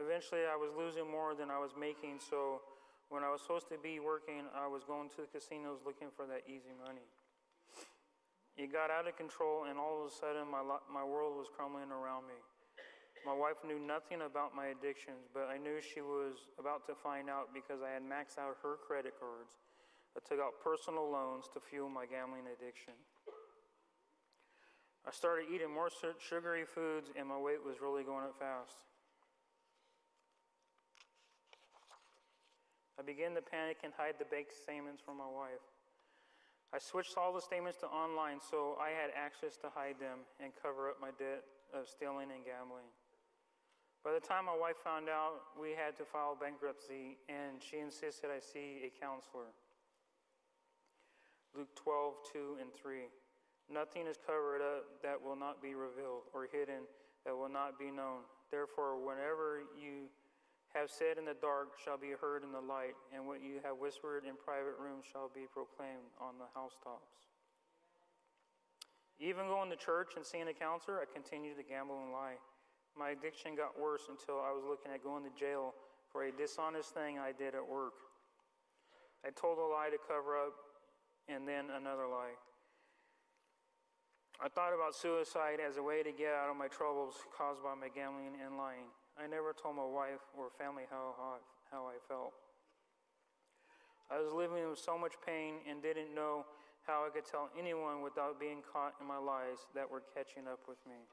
Eventually, 0.00 0.48
I 0.48 0.56
was 0.56 0.72
losing 0.72 1.04
more 1.04 1.36
than 1.36 1.52
I 1.52 1.60
was 1.60 1.76
making, 1.76 2.16
so 2.24 2.64
when 3.12 3.20
I 3.20 3.28
was 3.28 3.42
supposed 3.44 3.68
to 3.68 3.76
be 3.76 4.00
working, 4.00 4.48
I 4.56 4.64
was 4.72 4.88
going 4.88 5.12
to 5.20 5.28
the 5.28 5.28
casinos 5.28 5.84
looking 5.84 6.08
for 6.08 6.24
that 6.32 6.48
easy 6.48 6.72
money. 6.80 7.04
It 8.56 8.72
got 8.72 8.88
out 8.88 9.04
of 9.04 9.20
control, 9.20 9.68
and 9.68 9.76
all 9.76 10.00
of 10.00 10.08
a 10.08 10.14
sudden, 10.16 10.48
my, 10.48 10.64
my 10.88 11.04
world 11.04 11.36
was 11.36 11.52
crumbling 11.52 11.92
around 11.92 12.24
me. 12.24 12.40
My 13.26 13.36
wife 13.36 13.60
knew 13.66 13.78
nothing 13.78 14.22
about 14.24 14.56
my 14.56 14.72
addictions, 14.72 15.28
but 15.32 15.48
I 15.52 15.58
knew 15.58 15.80
she 15.80 16.00
was 16.00 16.48
about 16.58 16.86
to 16.88 16.94
find 16.94 17.28
out 17.28 17.52
because 17.52 17.84
I 17.84 17.92
had 17.92 18.02
maxed 18.02 18.40
out 18.40 18.56
her 18.62 18.80
credit 18.80 19.12
cards. 19.20 19.60
I 20.16 20.20
took 20.26 20.40
out 20.40 20.58
personal 20.64 21.10
loans 21.10 21.44
to 21.54 21.60
fuel 21.60 21.88
my 21.88 22.06
gambling 22.06 22.48
addiction. 22.48 22.94
I 25.06 25.12
started 25.12 25.46
eating 25.52 25.72
more 25.72 25.88
sugary 26.18 26.64
foods, 26.64 27.10
and 27.16 27.28
my 27.28 27.38
weight 27.38 27.64
was 27.64 27.80
really 27.80 28.04
going 28.04 28.24
up 28.24 28.36
fast. 28.38 28.88
I 32.98 33.02
began 33.02 33.34
to 33.34 33.40
panic 33.40 33.78
and 33.82 33.92
hide 33.96 34.16
the 34.18 34.28
baked 34.28 34.52
statements 34.52 35.00
from 35.00 35.16
my 35.16 35.28
wife. 35.28 35.64
I 36.72 36.78
switched 36.78 37.16
all 37.16 37.32
the 37.32 37.40
statements 37.40 37.78
to 37.80 37.86
online 37.86 38.38
so 38.38 38.76
I 38.78 38.90
had 38.90 39.10
access 39.16 39.56
to 39.64 39.72
hide 39.72 39.98
them 39.98 40.28
and 40.38 40.52
cover 40.62 40.90
up 40.90 41.00
my 41.00 41.10
debt 41.18 41.42
of 41.72 41.88
stealing 41.88 42.28
and 42.30 42.44
gambling. 42.44 42.86
By 44.02 44.12
the 44.16 44.20
time 44.20 44.46
my 44.46 44.56
wife 44.56 44.80
found 44.82 45.08
out, 45.08 45.52
we 45.60 45.76
had 45.76 45.96
to 45.98 46.04
file 46.08 46.32
bankruptcy, 46.32 47.18
and 47.28 47.60
she 47.60 47.78
insisted 47.78 48.30
I 48.32 48.40
see 48.40 48.88
a 48.88 48.90
counselor. 48.96 49.52
Luke 51.52 51.68
12, 51.76 52.14
2 52.32 52.56
and 52.60 52.70
3. 52.72 53.12
Nothing 53.68 54.06
is 54.06 54.16
covered 54.16 54.64
up 54.64 55.02
that 55.02 55.20
will 55.20 55.36
not 55.36 55.60
be 55.60 55.74
revealed, 55.74 56.32
or 56.32 56.48
hidden 56.50 56.88
that 57.26 57.36
will 57.36 57.52
not 57.52 57.78
be 57.78 57.90
known. 57.90 58.24
Therefore, 58.50 58.96
whenever 58.96 59.68
you 59.76 60.08
have 60.72 60.88
said 60.88 61.18
in 61.18 61.26
the 61.26 61.36
dark 61.36 61.76
shall 61.76 61.98
be 61.98 62.16
heard 62.16 62.42
in 62.42 62.52
the 62.52 62.60
light, 62.60 62.96
and 63.12 63.26
what 63.26 63.42
you 63.42 63.60
have 63.62 63.76
whispered 63.76 64.24
in 64.24 64.32
private 64.40 64.80
rooms 64.80 65.04
shall 65.04 65.28
be 65.28 65.44
proclaimed 65.52 66.08
on 66.16 66.38
the 66.38 66.48
housetops. 66.54 67.28
Even 69.20 69.46
going 69.46 69.68
to 69.68 69.76
church 69.76 70.16
and 70.16 70.24
seeing 70.24 70.48
a 70.48 70.56
counselor, 70.56 71.02
I 71.02 71.06
continued 71.12 71.58
to 71.58 71.62
gamble 71.62 72.00
and 72.02 72.12
lie. 72.12 72.40
My 72.98 73.10
addiction 73.10 73.54
got 73.54 73.78
worse 73.78 74.08
until 74.08 74.40
I 74.40 74.52
was 74.52 74.64
looking 74.66 74.92
at 74.92 75.02
going 75.02 75.24
to 75.24 75.32
jail 75.38 75.74
for 76.10 76.24
a 76.24 76.32
dishonest 76.32 76.92
thing 76.92 77.18
I 77.18 77.32
did 77.32 77.54
at 77.54 77.66
work. 77.66 77.94
I 79.24 79.30
told 79.30 79.58
a 79.58 79.66
lie 79.66 79.90
to 79.90 79.98
cover 80.08 80.36
up, 80.36 80.54
and 81.28 81.46
then 81.46 81.70
another 81.70 82.08
lie. 82.08 82.34
I 84.40 84.48
thought 84.48 84.72
about 84.72 84.96
suicide 84.96 85.60
as 85.60 85.76
a 85.76 85.82
way 85.82 86.02
to 86.02 86.12
get 86.12 86.32
out 86.32 86.48
of 86.48 86.56
my 86.56 86.68
troubles 86.68 87.14
caused 87.36 87.62
by 87.62 87.76
my 87.76 87.92
gambling 87.92 88.40
and 88.40 88.56
lying. 88.56 88.88
I 89.20 89.28
never 89.28 89.52
told 89.52 89.76
my 89.76 89.84
wife 89.84 90.24
or 90.32 90.48
family 90.56 90.88
how, 90.88 91.12
how, 91.20 91.36
how 91.70 91.84
I 91.84 92.00
felt. 92.08 92.32
I 94.10 94.18
was 94.18 94.32
living 94.32 94.64
with 94.64 94.80
so 94.80 94.96
much 94.96 95.12
pain 95.24 95.60
and 95.68 95.82
didn't 95.82 96.14
know 96.14 96.48
how 96.86 97.04
I 97.06 97.10
could 97.12 97.28
tell 97.28 97.50
anyone 97.52 98.02
without 98.02 98.40
being 98.40 98.64
caught 98.64 98.94
in 98.98 99.06
my 99.06 99.18
lies 99.18 99.68
that 99.74 99.84
were 99.84 100.02
catching 100.16 100.48
up 100.48 100.60
with 100.66 100.80
me. 100.88 101.04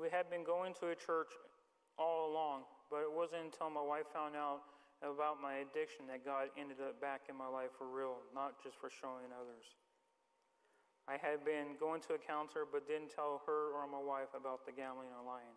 We 0.00 0.08
had 0.08 0.32
been 0.32 0.48
going 0.48 0.72
to 0.80 0.96
a 0.96 0.96
church 0.96 1.28
all 2.00 2.32
along, 2.32 2.64
but 2.88 3.04
it 3.04 3.12
wasn't 3.12 3.52
until 3.52 3.68
my 3.68 3.84
wife 3.84 4.08
found 4.08 4.32
out 4.32 4.64
about 5.04 5.36
my 5.36 5.60
addiction 5.60 6.08
that 6.08 6.24
God 6.24 6.48
ended 6.56 6.80
up 6.80 6.96
back 7.04 7.28
in 7.28 7.36
my 7.36 7.44
life 7.44 7.68
for 7.76 7.84
real, 7.84 8.16
not 8.32 8.56
just 8.64 8.80
for 8.80 8.88
showing 8.88 9.28
others. 9.28 9.76
I 11.04 11.20
had 11.20 11.44
been 11.44 11.76
going 11.76 12.00
to 12.08 12.16
a 12.16 12.20
counselor 12.20 12.64
but 12.64 12.88
didn't 12.88 13.12
tell 13.12 13.44
her 13.44 13.76
or 13.76 13.84
my 13.84 14.00
wife 14.00 14.32
about 14.32 14.64
the 14.64 14.72
gambling 14.72 15.12
and 15.12 15.28
lying. 15.28 15.56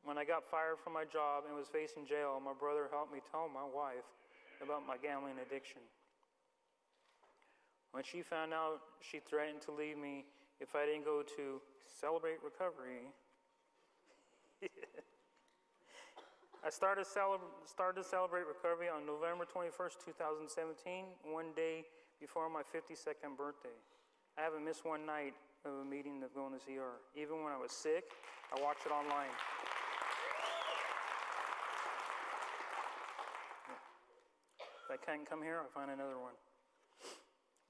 When 0.00 0.16
I 0.16 0.24
got 0.24 0.48
fired 0.48 0.80
from 0.80 0.96
my 0.96 1.04
job 1.04 1.44
and 1.44 1.52
was 1.52 1.68
facing 1.68 2.08
jail, 2.08 2.40
my 2.40 2.56
brother 2.56 2.88
helped 2.88 3.12
me 3.12 3.20
tell 3.20 3.52
my 3.52 3.68
wife 3.68 4.08
about 4.64 4.88
my 4.88 4.96
gambling 4.96 5.36
addiction. 5.44 5.84
When 7.92 8.00
she 8.00 8.24
found 8.24 8.56
out, 8.56 8.80
she 9.04 9.20
threatened 9.20 9.60
to 9.68 9.76
leave 9.76 10.00
me 10.00 10.24
if 10.56 10.72
I 10.72 10.88
didn't 10.88 11.04
go 11.04 11.20
to 11.36 11.60
celebrate 11.84 12.38
recovery. 12.44 13.12
I 16.66 16.70
started, 16.70 17.06
celebra- 17.06 17.54
started 17.64 18.02
to 18.02 18.08
celebrate 18.08 18.44
recovery 18.46 18.88
on 18.88 19.06
November 19.06 19.44
21st, 19.44 20.02
2017, 20.04 21.04
one 21.22 21.54
day 21.54 21.84
before 22.20 22.48
my 22.48 22.62
52nd 22.62 23.36
birthday. 23.36 23.76
I 24.38 24.42
haven't 24.42 24.64
missed 24.64 24.84
one 24.84 25.06
night 25.06 25.34
of 25.64 25.72
a 25.72 25.84
meeting 25.84 26.22
of 26.22 26.34
going 26.34 26.52
to 26.52 26.58
CR. 26.58 26.98
Even 27.14 27.44
when 27.44 27.52
I 27.52 27.56
was 27.56 27.72
sick, 27.72 28.04
I 28.50 28.60
watched 28.62 28.86
it 28.86 28.92
online. 28.92 29.30
If 34.58 34.90
I 34.90 34.96
can't 35.04 35.28
come 35.28 35.42
here, 35.42 35.60
I 35.62 35.66
find 35.72 35.90
another 35.90 36.18
one. 36.18 36.34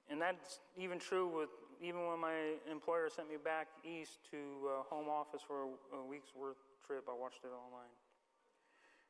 And 0.09 0.21
that's 0.21 0.61
even 0.78 0.99
true 0.99 1.26
with 1.26 1.50
even 1.83 2.07
when 2.07 2.21
my 2.21 2.57
employer 2.71 3.09
sent 3.09 3.28
me 3.28 3.37
back 3.37 3.69
east 3.85 4.21
to 4.31 4.37
uh, 4.37 4.83
home 4.88 5.09
office 5.09 5.43
for 5.47 5.64
a, 5.64 6.00
a 6.00 6.05
week's 6.07 6.33
worth 6.35 6.57
I 6.88 7.21
watched 7.21 7.43
it 7.43 7.49
online. 7.49 7.90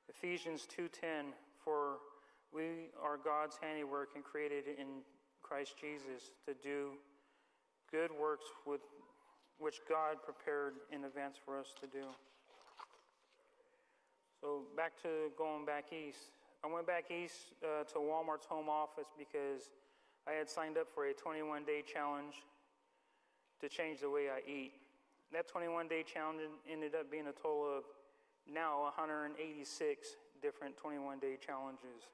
Ephesians 0.09 0.67
2:10 0.67 1.35
for 1.63 1.99
we 2.53 2.89
are 3.03 3.19
God's 3.19 3.59
handiwork 3.61 4.11
and 4.15 4.25
created 4.25 4.67
in 4.67 5.03
Christ 5.43 5.77
Jesus 5.79 6.31
to 6.47 6.55
do 6.55 6.93
good 7.91 8.11
works 8.11 8.47
with 8.65 8.81
which 9.59 9.81
God 9.89 10.23
prepared 10.25 10.75
in 10.91 11.05
advance 11.05 11.37
for 11.45 11.59
us 11.59 11.75
to 11.81 11.87
do. 11.87 12.05
So 14.41 14.63
back 14.75 14.93
to 15.03 15.31
going 15.37 15.67
back 15.67 15.93
east. 15.93 16.33
I 16.65 16.69
went 16.69 16.87
back 16.87 17.11
east 17.11 17.53
uh, 17.63 17.85
to 17.85 17.99
Walmart's 17.99 18.47
home 18.47 18.71
office 18.71 19.09
because 19.19 19.71
I 20.27 20.33
had 20.33 20.49
signed 20.49 20.79
up 20.79 20.89
for 20.95 21.05
a 21.07 21.13
21 21.13 21.65
day 21.65 21.83
challenge 21.83 22.37
to 23.61 23.69
change 23.69 24.01
the 24.01 24.09
way 24.11 24.31
I 24.31 24.41
eat. 24.51 24.73
That 25.37 25.53
21 25.53 25.85
day 25.85 26.01
challenge 26.01 26.41
ended 26.65 26.97
up 26.97 27.13
being 27.13 27.29
a 27.29 27.37
total 27.37 27.69
of 27.69 27.85
now 28.49 28.89
186 28.97 29.37
different 30.41 30.81
21 30.81 31.21
day 31.21 31.37
challenges. 31.37 32.09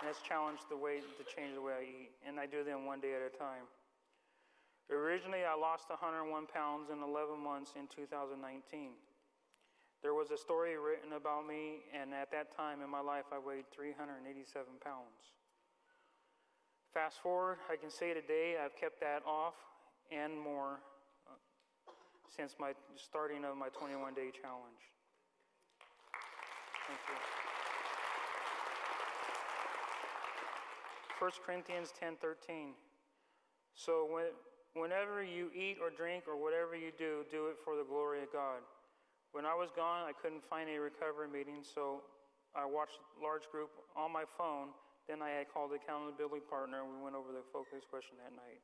And 0.00 0.08
that's 0.08 0.24
challenged 0.24 0.64
the 0.72 0.80
way 0.80 1.04
to 1.04 1.24
change 1.28 1.52
the 1.52 1.60
way 1.60 1.76
I 1.76 1.84
eat, 1.84 2.10
and 2.24 2.40
I 2.40 2.48
do 2.48 2.64
them 2.64 2.88
one 2.88 3.04
day 3.04 3.12
at 3.12 3.20
a 3.20 3.28
time. 3.28 3.68
Originally, 4.88 5.44
I 5.44 5.52
lost 5.52 5.92
101 5.92 6.24
pounds 6.48 6.88
in 6.88 7.04
11 7.04 7.36
months 7.36 7.76
in 7.76 7.84
2019. 7.84 8.96
There 10.00 10.16
was 10.16 10.32
a 10.32 10.40
story 10.40 10.80
written 10.80 11.12
about 11.12 11.44
me, 11.44 11.84
and 11.92 12.16
at 12.16 12.32
that 12.32 12.56
time 12.56 12.80
in 12.80 12.88
my 12.88 13.04
life, 13.04 13.28
I 13.28 13.36
weighed 13.36 13.68
387 13.76 14.80
pounds. 14.80 15.36
Fast 16.92 17.22
forward, 17.22 17.58
I 17.70 17.76
can 17.76 17.90
say 17.90 18.12
today 18.14 18.56
I've 18.58 18.74
kept 18.74 18.98
that 19.00 19.22
off 19.24 19.54
and 20.10 20.34
more 20.38 20.82
uh, 21.30 21.38
since 22.34 22.56
my 22.58 22.72
starting 22.96 23.44
of 23.44 23.56
my 23.56 23.68
21 23.68 24.14
day 24.14 24.34
challenge. 24.34 24.82
Thank 26.88 26.98
you. 27.06 27.40
1 31.20 31.30
Corinthians 31.46 31.92
10:13. 31.94 32.74
So 33.74 34.08
when, 34.10 34.34
whenever 34.74 35.22
you 35.22 35.50
eat 35.54 35.78
or 35.80 35.90
drink 35.90 36.24
or 36.26 36.34
whatever 36.34 36.74
you 36.74 36.90
do, 36.98 37.24
do 37.30 37.46
it 37.46 37.56
for 37.62 37.76
the 37.76 37.84
glory 37.84 38.22
of 38.22 38.32
God. 38.32 38.66
When 39.30 39.46
I 39.46 39.54
was 39.54 39.70
gone, 39.70 40.08
I 40.08 40.12
couldn't 40.12 40.42
find 40.42 40.68
a 40.68 40.80
recovery 40.80 41.28
meeting, 41.28 41.62
so 41.62 42.02
I 42.56 42.64
watched 42.64 42.98
large 43.22 43.46
group 43.52 43.70
on 43.94 44.10
my 44.10 44.24
phone. 44.36 44.74
Then 45.08 45.22
I 45.22 45.30
had 45.40 45.48
called 45.48 45.72
the 45.72 45.80
accountability 45.80 46.44
partner, 46.48 46.82
and 46.82 46.90
we 46.92 46.98
went 47.00 47.16
over 47.16 47.32
the 47.32 47.44
focus 47.52 47.84
question 47.88 48.18
that 48.20 48.34
night. 48.36 48.62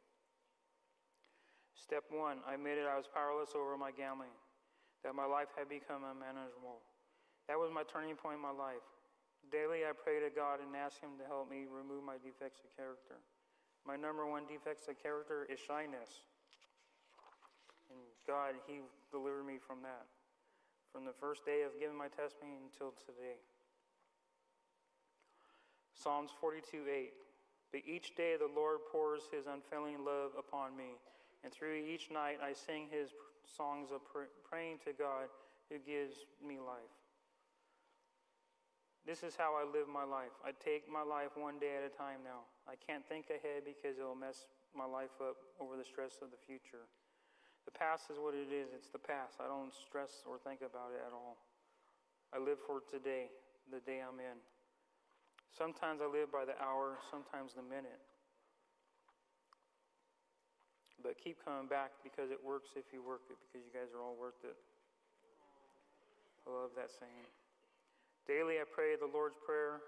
Step 1.76 2.08
one, 2.08 2.40
I 2.48 2.56
admitted 2.56 2.88
I 2.88 2.96
was 2.96 3.06
powerless 3.06 3.52
over 3.52 3.76
my 3.76 3.92
gambling, 3.92 4.32
that 5.04 5.14
my 5.14 5.28
life 5.28 5.52
had 5.54 5.68
become 5.68 6.02
unmanageable. 6.02 6.80
That 7.46 7.60
was 7.60 7.70
my 7.70 7.86
turning 7.86 8.16
point 8.16 8.40
in 8.40 8.44
my 8.44 8.54
life. 8.54 8.82
Daily, 9.54 9.86
I 9.86 9.94
pray 9.94 10.18
to 10.18 10.30
God 10.32 10.58
and 10.58 10.74
ask 10.74 10.98
Him 10.98 11.14
to 11.22 11.24
help 11.28 11.46
me 11.46 11.70
remove 11.70 12.02
my 12.02 12.18
defects 12.18 12.58
of 12.66 12.74
character. 12.74 13.22
My 13.86 13.94
number 13.94 14.26
one 14.26 14.50
defects 14.50 14.90
of 14.90 14.98
character 14.98 15.46
is 15.46 15.62
shyness. 15.62 16.26
And 17.86 18.02
God, 18.26 18.58
He 18.66 18.82
delivered 19.14 19.46
me 19.46 19.62
from 19.62 19.86
that. 19.86 20.10
From 20.90 21.06
the 21.06 21.14
first 21.14 21.46
day 21.46 21.62
of 21.62 21.78
giving 21.78 21.94
my 21.94 22.10
testimony 22.10 22.58
until 22.66 22.90
today. 23.06 23.38
Psalms 25.96 26.30
42 26.40 26.84
8. 26.88 27.12
But 27.72 27.80
each 27.86 28.14
day 28.14 28.36
the 28.38 28.52
Lord 28.54 28.78
pours 28.92 29.22
His 29.32 29.46
unfailing 29.46 30.04
love 30.04 30.32
upon 30.38 30.76
me, 30.76 31.00
and 31.42 31.52
through 31.52 31.74
each 31.74 32.10
night 32.12 32.38
I 32.44 32.52
sing 32.52 32.88
His 32.90 33.10
songs 33.44 33.88
of 33.92 34.00
praying 34.48 34.78
to 34.84 34.92
God 34.92 35.26
who 35.70 35.78
gives 35.78 36.14
me 36.44 36.58
life. 36.58 36.94
This 39.06 39.22
is 39.22 39.38
how 39.38 39.54
I 39.54 39.62
live 39.62 39.86
my 39.86 40.02
life. 40.02 40.34
I 40.42 40.50
take 40.58 40.90
my 40.90 41.02
life 41.06 41.38
one 41.38 41.62
day 41.62 41.78
at 41.78 41.86
a 41.86 41.94
time 41.94 42.26
now. 42.26 42.42
I 42.66 42.74
can't 42.74 43.06
think 43.06 43.30
ahead 43.30 43.62
because 43.62 43.98
it'll 44.02 44.18
mess 44.18 44.50
my 44.74 44.84
life 44.84 45.14
up 45.22 45.38
over 45.62 45.78
the 45.78 45.86
stress 45.86 46.18
of 46.22 46.34
the 46.34 46.42
future. 46.42 46.90
The 47.66 47.74
past 47.74 48.10
is 48.10 48.18
what 48.18 48.34
it 48.34 48.50
is. 48.50 48.74
It's 48.74 48.90
the 48.90 49.02
past. 49.02 49.38
I 49.38 49.46
don't 49.46 49.70
stress 49.70 50.26
or 50.26 50.42
think 50.42 50.58
about 50.58 50.90
it 50.90 51.02
at 51.06 51.14
all. 51.14 51.38
I 52.34 52.42
live 52.42 52.58
for 52.66 52.82
today, 52.82 53.30
the 53.70 53.78
day 53.78 54.02
I'm 54.02 54.18
in. 54.18 54.38
Sometimes 55.52 56.00
I 56.02 56.08
live 56.08 56.32
by 56.32 56.44
the 56.44 56.56
hour, 56.58 56.98
sometimes 57.10 57.54
the 57.54 57.62
minute. 57.62 58.00
But 61.02 61.20
keep 61.22 61.38
coming 61.44 61.68
back 61.68 61.92
because 62.02 62.32
it 62.32 62.40
works 62.40 62.74
if 62.74 62.88
you 62.90 63.04
work 63.04 63.28
it, 63.30 63.36
because 63.46 63.62
you 63.62 63.72
guys 63.72 63.92
are 63.94 64.02
all 64.02 64.16
worth 64.18 64.40
it. 64.42 64.56
I 66.46 66.50
love 66.50 66.74
that 66.74 66.90
saying. 66.90 67.28
Daily 68.26 68.58
I 68.58 68.66
pray 68.66 68.98
the 68.98 69.06
Lord's 69.06 69.38
Prayer 69.38 69.82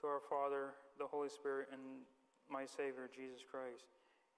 to 0.00 0.04
our 0.08 0.24
Father, 0.28 0.76
the 0.96 1.08
Holy 1.08 1.28
Spirit, 1.28 1.68
and 1.72 2.04
my 2.48 2.64
Savior, 2.64 3.08
Jesus 3.08 3.44
Christ. 3.44 3.88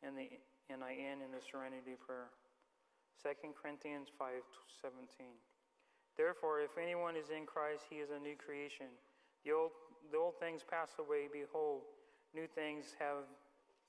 And, 0.03 0.15
the, 0.15 0.27
and 0.71 0.83
I 0.83 0.95
end 0.95 1.23
in 1.23 1.31
the 1.35 1.43
serenity 1.43 1.99
prayer. 1.99 2.31
2 3.23 3.35
Corinthians 3.59 4.11
5 4.15 4.43
17. 4.79 5.27
Therefore, 6.15 6.63
if 6.63 6.75
anyone 6.79 7.15
is 7.15 7.31
in 7.31 7.47
Christ, 7.47 7.87
he 7.91 8.03
is 8.03 8.11
a 8.11 8.19
new 8.19 8.35
creation. 8.39 8.91
The 9.43 9.55
old, 9.55 9.75
the 10.11 10.19
old 10.19 10.39
things 10.41 10.63
pass 10.65 10.97
away. 10.99 11.29
Behold, 11.33 11.83
new 12.35 12.47
things 12.47 12.97
have 12.99 13.29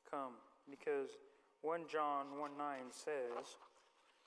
come. 0.09 0.35
Because 0.69 1.17
1 1.61 1.87
John 1.91 2.39
1 2.39 2.51
9 2.57 2.77
says, 2.91 3.57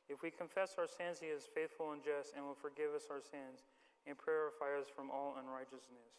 If 0.08 0.22
we 0.22 0.30
confess 0.30 0.76
our 0.78 0.88
sins, 0.88 1.18
he 1.20 1.28
is 1.28 1.48
faithful 1.54 1.92
and 1.92 2.02
just 2.02 2.34
and 2.36 2.44
will 2.44 2.58
forgive 2.58 2.92
us 2.96 3.08
our 3.10 3.22
sins 3.22 3.64
and 4.06 4.16
purify 4.18 4.74
us 4.78 4.90
from 4.90 5.10
all 5.10 5.36
unrighteousness. 5.38 6.12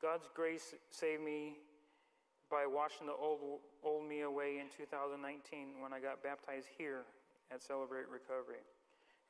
God's 0.00 0.28
grace 0.32 0.74
saved 0.88 1.22
me 1.22 1.60
by 2.50 2.64
washing 2.66 3.06
the 3.06 3.14
old, 3.14 3.60
old 3.84 4.08
me 4.08 4.22
away 4.22 4.58
in 4.58 4.66
2019 4.72 5.78
when 5.78 5.92
I 5.92 6.00
got 6.00 6.24
baptized 6.24 6.66
here 6.76 7.04
at 7.52 7.62
Celebrate 7.62 8.08
Recovery. 8.08 8.64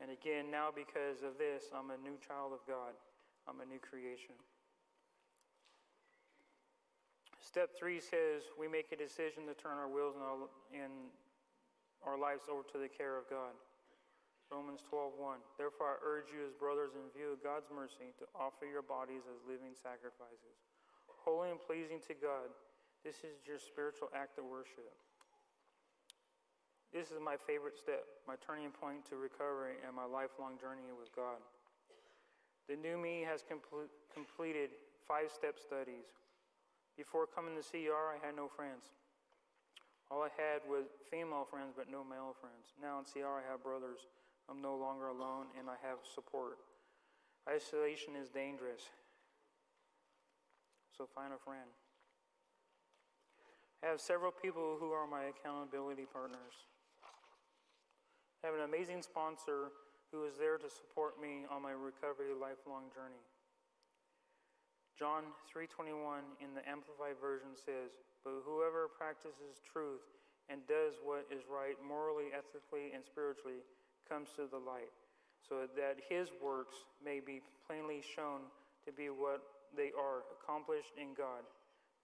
And 0.00 0.08
again, 0.08 0.48
now 0.48 0.72
because 0.72 1.20
of 1.20 1.36
this, 1.36 1.68
I'm 1.74 1.90
a 1.90 2.00
new 2.00 2.16
child 2.16 2.56
of 2.56 2.64
God. 2.64 2.96
I'm 3.44 3.60
a 3.60 3.68
new 3.68 3.82
creation. 3.82 4.38
Step 7.40 7.72
three 7.72 8.00
says 8.00 8.52
we 8.58 8.68
make 8.68 8.92
a 8.92 8.96
decision 8.96 9.48
to 9.48 9.54
turn 9.56 9.80
our 9.80 9.88
wills 9.88 10.14
and 10.14 10.24
our, 10.24 10.36
and 10.76 10.92
our 12.04 12.20
lives 12.20 12.48
over 12.52 12.62
to 12.68 12.78
the 12.78 12.88
care 12.88 13.16
of 13.16 13.28
God. 13.28 13.56
Romans 14.52 14.82
12:1. 14.90 15.40
Therefore 15.56 15.94
I 15.94 15.96
urge 16.04 16.28
you 16.34 16.44
as 16.44 16.52
brothers 16.52 16.92
in 16.98 17.06
view 17.16 17.32
of 17.32 17.42
God's 17.42 17.70
mercy 17.70 18.12
to 18.18 18.26
offer 18.34 18.66
your 18.66 18.82
bodies 18.82 19.22
as 19.30 19.38
living 19.46 19.72
sacrifices, 19.78 20.58
holy 21.06 21.50
and 21.50 21.60
pleasing 21.60 22.00
to 22.08 22.14
God. 22.14 22.50
This 23.04 23.24
is 23.24 23.46
your 23.46 23.58
spiritual 23.58 24.10
act 24.12 24.36
of 24.36 24.44
worship. 24.44 24.92
This 26.92 27.14
is 27.14 27.22
my 27.22 27.38
favorite 27.38 27.78
step, 27.78 28.02
my 28.26 28.34
turning 28.42 28.74
point 28.74 29.06
to 29.08 29.16
recovery 29.16 29.78
and 29.86 29.94
my 29.94 30.04
lifelong 30.04 30.58
journey 30.58 30.90
with 30.90 31.14
God. 31.14 31.38
The 32.68 32.74
new 32.74 32.98
me 32.98 33.22
has 33.22 33.46
compl- 33.46 33.90
completed 34.12 34.70
five 35.06 35.30
step 35.30 35.58
studies. 35.58 36.10
Before 37.00 37.24
coming 37.24 37.56
to 37.56 37.64
CR, 37.64 38.12
I 38.12 38.20
had 38.20 38.36
no 38.36 38.44
friends. 38.44 38.92
All 40.12 40.20
I 40.20 40.28
had 40.36 40.60
was 40.68 41.00
female 41.08 41.48
friends, 41.48 41.72
but 41.72 41.88
no 41.88 42.04
male 42.04 42.36
friends. 42.36 42.76
Now 42.76 43.00
in 43.00 43.08
CR, 43.08 43.40
I 43.40 43.44
have 43.48 43.64
brothers 43.64 44.04
I'm 44.50 44.60
no 44.60 44.76
longer 44.76 45.08
alone 45.08 45.48
and 45.56 45.70
I 45.70 45.80
have 45.80 46.04
support. 46.04 46.60
Isolation 47.48 48.20
is 48.20 48.28
dangerous. 48.28 48.84
So 50.92 51.08
find 51.08 51.32
a 51.32 51.40
friend. 51.40 51.72
I 53.82 53.88
have 53.88 54.00
several 54.00 54.30
people 54.30 54.76
who 54.78 54.92
are 54.92 55.06
my 55.06 55.32
accountability 55.32 56.04
partners. 56.04 56.68
I 58.44 58.52
have 58.52 58.56
an 58.56 58.68
amazing 58.68 59.00
sponsor 59.00 59.72
who 60.12 60.26
is 60.26 60.36
there 60.36 60.58
to 60.58 60.68
support 60.68 61.16
me 61.16 61.48
on 61.48 61.62
my 61.62 61.72
recovery 61.72 62.36
lifelong 62.36 62.92
journey. 62.92 63.24
John 65.00 65.32
3:21 65.48 66.36
in 66.44 66.52
the 66.52 66.68
amplified 66.68 67.16
version 67.16 67.56
says, 67.56 67.96
"But 68.22 68.42
whoever 68.44 68.86
practices 68.86 69.58
truth 69.64 70.04
and 70.50 70.66
does 70.66 71.00
what 71.00 71.24
is 71.32 71.46
right 71.46 71.80
morally, 71.80 72.34
ethically, 72.34 72.92
and 72.92 73.02
spiritually 73.02 73.64
comes 74.04 74.30
to 74.34 74.46
the 74.46 74.60
light, 74.60 74.92
so 75.40 75.66
that 75.66 76.00
his 76.00 76.30
works 76.32 76.84
may 77.00 77.18
be 77.18 77.40
plainly 77.64 78.02
shown 78.02 78.50
to 78.84 78.92
be 78.92 79.08
what 79.08 79.40
they 79.72 79.90
are, 79.92 80.26
accomplished 80.32 80.92
in 80.98 81.14
God, 81.14 81.46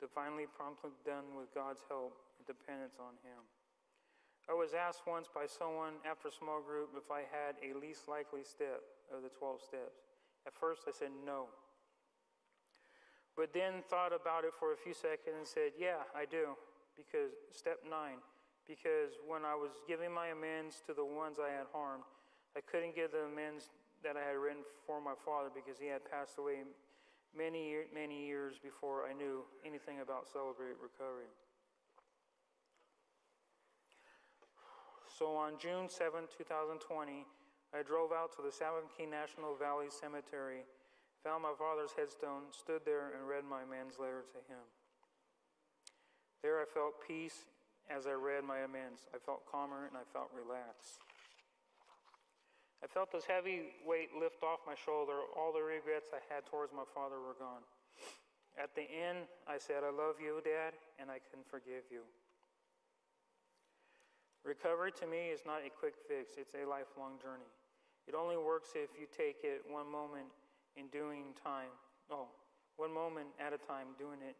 divinely 0.01 0.47
promptly 0.47 0.93
done 1.05 1.35
with 1.35 1.53
God's 1.53 1.83
help 1.89 2.17
and 2.39 2.47
dependence 2.47 2.99
on 2.99 3.19
him. 3.19 3.47
I 4.49 4.55
was 4.55 4.73
asked 4.73 5.07
once 5.07 5.29
by 5.29 5.45
someone 5.45 6.01
after 6.07 6.29
a 6.29 6.33
small 6.33 6.63
group 6.63 6.97
if 6.97 7.11
I 7.11 7.25
had 7.25 7.59
a 7.63 7.75
least 7.75 8.09
likely 8.09 8.43
step 8.43 8.83
of 9.11 9.23
the 9.23 9.29
12 9.29 9.61
steps. 9.61 10.07
At 10.47 10.55
first, 10.55 10.89
I 10.89 10.93
said 10.93 11.13
no. 11.13 11.51
But 13.37 13.53
then 13.53 13.85
thought 13.89 14.17
about 14.17 14.45
it 14.45 14.57
for 14.59 14.73
a 14.73 14.77
few 14.77 14.95
seconds 14.95 15.37
and 15.37 15.47
said, 15.47 15.77
Yeah, 15.79 16.09
I 16.17 16.25
do. 16.25 16.57
Because 16.97 17.37
step 17.53 17.85
nine, 17.85 18.25
because 18.65 19.21
when 19.29 19.45
I 19.45 19.55
was 19.55 19.85
giving 19.87 20.09
my 20.09 20.33
amends 20.33 20.81
to 20.89 20.97
the 20.97 21.05
ones 21.05 21.37
I 21.37 21.53
had 21.53 21.69
harmed, 21.73 22.09
I 22.57 22.65
couldn't 22.65 22.97
give 22.97 23.13
the 23.13 23.29
amends 23.29 23.69
that 24.03 24.17
I 24.17 24.25
had 24.25 24.41
written 24.41 24.65
for 24.89 24.97
my 25.01 25.13
father 25.13 25.53
because 25.53 25.77
he 25.77 25.93
had 25.93 26.01
passed 26.09 26.41
away 26.41 26.65
many, 27.37 27.77
many 27.93 28.25
years 28.25 28.57
before 28.57 29.05
I 29.05 29.13
knew 29.13 29.45
anything 29.61 30.01
about 30.01 30.25
Celebrate 30.25 30.81
Recovery. 30.81 31.29
So 35.05 35.37
on 35.37 35.61
June 35.61 35.89
7, 35.89 36.25
2020, 36.29 37.25
I 37.73 37.83
drove 37.83 38.13
out 38.13 38.33
to 38.37 38.45
the 38.45 38.53
San 38.53 38.73
Joaquin 38.73 39.11
National 39.11 39.57
Valley 39.57 39.89
Cemetery, 39.89 40.65
found 41.27 41.43
my 41.43 41.59
father's 41.59 41.91
headstone, 41.99 42.47
stood 42.55 42.87
there, 42.87 43.11
and 43.11 43.27
read 43.27 43.43
my 43.43 43.67
amends 43.67 43.99
letter 43.99 44.23
to 44.31 44.39
him. 44.47 44.63
There 46.39 46.63
I 46.63 46.67
felt 46.71 47.03
peace 47.03 47.51
as 47.91 48.07
I 48.07 48.15
read 48.15 48.47
my 48.47 48.63
amends. 48.63 49.11
I 49.11 49.19
felt 49.19 49.43
calmer 49.51 49.91
and 49.91 49.99
I 49.99 50.07
felt 50.15 50.31
relaxed. 50.31 51.03
I 52.79 52.87
felt 52.87 53.11
this 53.11 53.27
heavy 53.27 53.75
weight 53.83 54.15
lift 54.15 54.47
off 54.47 54.63
my 54.71 54.79
shoulder. 54.79 55.19
All 55.35 55.51
the 55.51 55.67
regrets 55.67 56.15
I 56.15 56.23
had 56.31 56.47
towards 56.47 56.71
my 56.71 56.87
father 56.95 57.19
were 57.19 57.35
gone. 57.35 57.67
At 58.55 58.79
the 58.79 58.87
end, 58.87 59.27
I 59.51 59.59
said, 59.59 59.83
I 59.83 59.91
love 59.91 60.23
you, 60.23 60.39
Dad, 60.47 60.79
and 61.03 61.11
I 61.11 61.19
can 61.19 61.43
forgive 61.43 61.91
you. 61.91 62.07
Recovery 64.47 64.95
to 65.03 65.11
me 65.11 65.35
is 65.35 65.43
not 65.43 65.67
a 65.67 65.75
quick 65.75 65.99
fix, 66.07 66.39
it's 66.39 66.55
a 66.55 66.63
lifelong 66.63 67.19
journey. 67.19 67.51
It 68.07 68.15
only 68.15 68.39
works 68.39 68.79
if 68.79 68.95
you 68.95 69.11
take 69.11 69.43
it 69.43 69.67
one 69.67 69.91
moment 69.91 70.31
in 70.77 70.89
doing 70.89 71.33
time. 71.43 71.73
Oh, 72.11 72.29
one 72.77 72.93
moment 72.93 73.29
at 73.41 73.53
a 73.53 73.59
time, 73.59 73.97
doing 73.99 74.21
it 74.21 74.37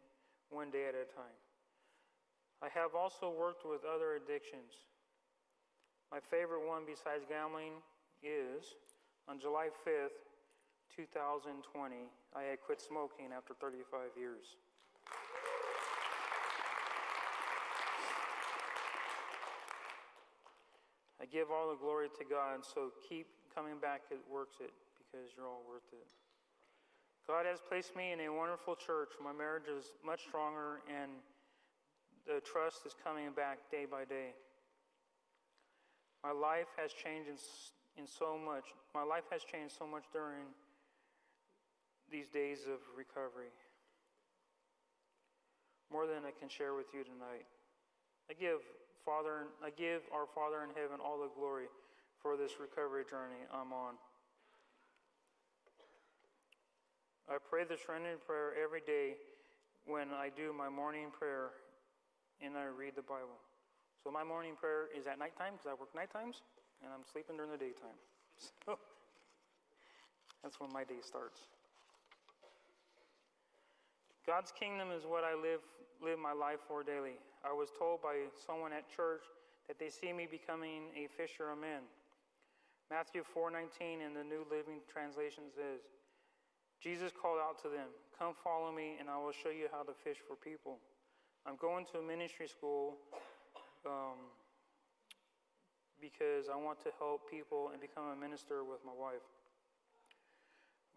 one 0.49 0.71
day 0.71 0.85
at 0.87 0.95
a 0.95 1.05
time. 1.11 1.37
I 2.61 2.69
have 2.73 2.95
also 2.95 3.29
worked 3.29 3.65
with 3.65 3.81
other 3.85 4.15
addictions. 4.15 4.87
My 6.11 6.19
favorite 6.21 6.65
one 6.65 6.83
besides 6.87 7.25
gambling 7.27 7.83
is 8.23 8.77
on 9.27 9.39
July 9.39 9.69
5th, 9.85 10.23
2020, 10.95 11.61
I 12.33 12.43
had 12.43 12.61
quit 12.61 12.81
smoking 12.81 13.35
after 13.35 13.53
35 13.59 14.15
years. 14.17 14.55
I 21.21 21.25
give 21.25 21.51
all 21.51 21.69
the 21.69 21.75
glory 21.75 22.07
to 22.17 22.23
God, 22.23 22.63
so 22.63 22.89
keep 23.09 23.27
coming 23.53 23.77
back. 23.81 24.01
It 24.09 24.19
works 24.31 24.57
it 24.61 24.71
because 24.97 25.29
you're 25.35 25.45
all 25.45 25.65
worth 25.67 25.85
it. 25.91 26.07
God 27.27 27.45
has 27.45 27.59
placed 27.59 27.93
me 27.93 28.13
in 28.13 28.21
a 28.21 28.31
wonderful 28.31 28.73
church. 28.75 29.11
My 29.21 29.33
marriage 29.33 29.67
is 29.67 29.91
much 29.99 30.23
stronger, 30.23 30.79
and 30.87 31.11
the 32.25 32.39
trust 32.39 32.87
is 32.87 32.95
coming 33.03 33.35
back 33.35 33.59
day 33.69 33.83
by 33.83 34.05
day. 34.05 34.31
My 36.23 36.31
life 36.31 36.71
has 36.79 36.95
changed 36.95 37.27
in, 37.27 37.35
in 37.99 38.07
so 38.07 38.39
much. 38.39 38.71
My 38.95 39.03
life 39.03 39.27
has 39.29 39.43
changed 39.43 39.75
so 39.77 39.85
much 39.85 40.07
during 40.13 40.47
these 42.09 42.31
days 42.31 42.63
of 42.63 42.79
recovery. 42.95 43.51
More 45.91 46.07
than 46.07 46.23
I 46.23 46.31
can 46.31 46.47
share 46.47 46.75
with 46.75 46.87
you 46.95 47.03
tonight. 47.03 47.43
I 48.31 48.39
give 48.39 48.63
Father, 49.03 49.51
I 49.63 49.71
give 49.71 50.03
our 50.15 50.27
Father 50.35 50.63
in 50.63 50.71
heaven 50.75 50.99
all 51.03 51.19
the 51.19 51.31
glory 51.35 51.67
for 52.19 52.35
this 52.35 52.59
recovery 52.59 53.03
journey 53.09 53.39
I'm 53.51 53.71
on. 53.71 53.95
I 57.27 57.35
pray 57.43 57.67
the 57.67 57.75
Trinity 57.75 58.15
prayer 58.25 58.55
every 58.55 58.79
day 58.79 59.19
when 59.83 60.15
I 60.15 60.31
do 60.31 60.55
my 60.55 60.69
morning 60.71 61.11
prayer 61.11 61.51
and 62.39 62.55
I 62.55 62.71
read 62.71 62.95
the 62.95 63.03
Bible. 63.03 63.35
So 63.99 64.07
my 64.11 64.23
morning 64.23 64.55
prayer 64.55 64.87
is 64.95 65.07
at 65.07 65.19
nighttime 65.19 65.59
because 65.59 65.67
I 65.67 65.75
work 65.75 65.91
night 65.91 66.07
times 66.07 66.39
and 66.79 66.87
I'm 66.87 67.03
sleeping 67.03 67.35
during 67.35 67.51
the 67.51 67.59
daytime. 67.59 67.97
So 68.65 68.77
that's 70.43 70.61
when 70.61 70.71
my 70.71 70.83
day 70.85 71.01
starts. 71.01 71.41
God's 74.27 74.53
kingdom 74.53 74.93
is 74.93 75.03
what 75.03 75.23
I 75.23 75.33
live 75.33 75.65
live 75.97 76.19
my 76.19 76.31
life 76.31 76.61
for 76.67 76.83
daily. 76.83 77.17
I 77.43 77.51
was 77.51 77.73
told 77.73 78.05
by 78.05 78.29
someone 78.37 78.71
at 78.71 78.85
church 78.85 79.25
that 79.67 79.79
they 79.79 79.89
see 79.89 80.13
me 80.13 80.27
becoming 80.29 80.93
a 80.93 81.09
fisher 81.17 81.49
of 81.49 81.57
men. 81.57 81.81
Matthew 82.91 83.23
4:19 83.25 83.99
in 83.99 84.13
the 84.13 84.23
New 84.23 84.45
Living 84.51 84.79
Translation 84.87 85.49
says, 85.49 85.81
Jesus 86.81 87.11
called 87.11 87.39
out 87.39 87.61
to 87.63 87.69
them, 87.69 87.89
"Come 88.17 88.33
follow 88.43 88.71
me, 88.71 88.97
and 88.99 89.09
I 89.09 89.17
will 89.17 89.31
show 89.31 89.49
you 89.49 89.67
how 89.71 89.83
to 89.83 89.93
fish 89.93 90.17
for 90.27 90.35
people." 90.35 90.79
I'm 91.45 91.55
going 91.55 91.85
to 91.93 91.99
a 91.99 92.03
ministry 92.03 92.47
school 92.47 92.97
um, 93.85 94.19
because 96.01 96.49
I 96.51 96.55
want 96.55 96.81
to 96.83 96.91
help 96.99 97.29
people 97.31 97.69
and 97.71 97.79
become 97.79 98.05
a 98.11 98.15
minister 98.15 98.63
with 98.63 98.83
my 98.85 98.91
wife. 98.91 99.23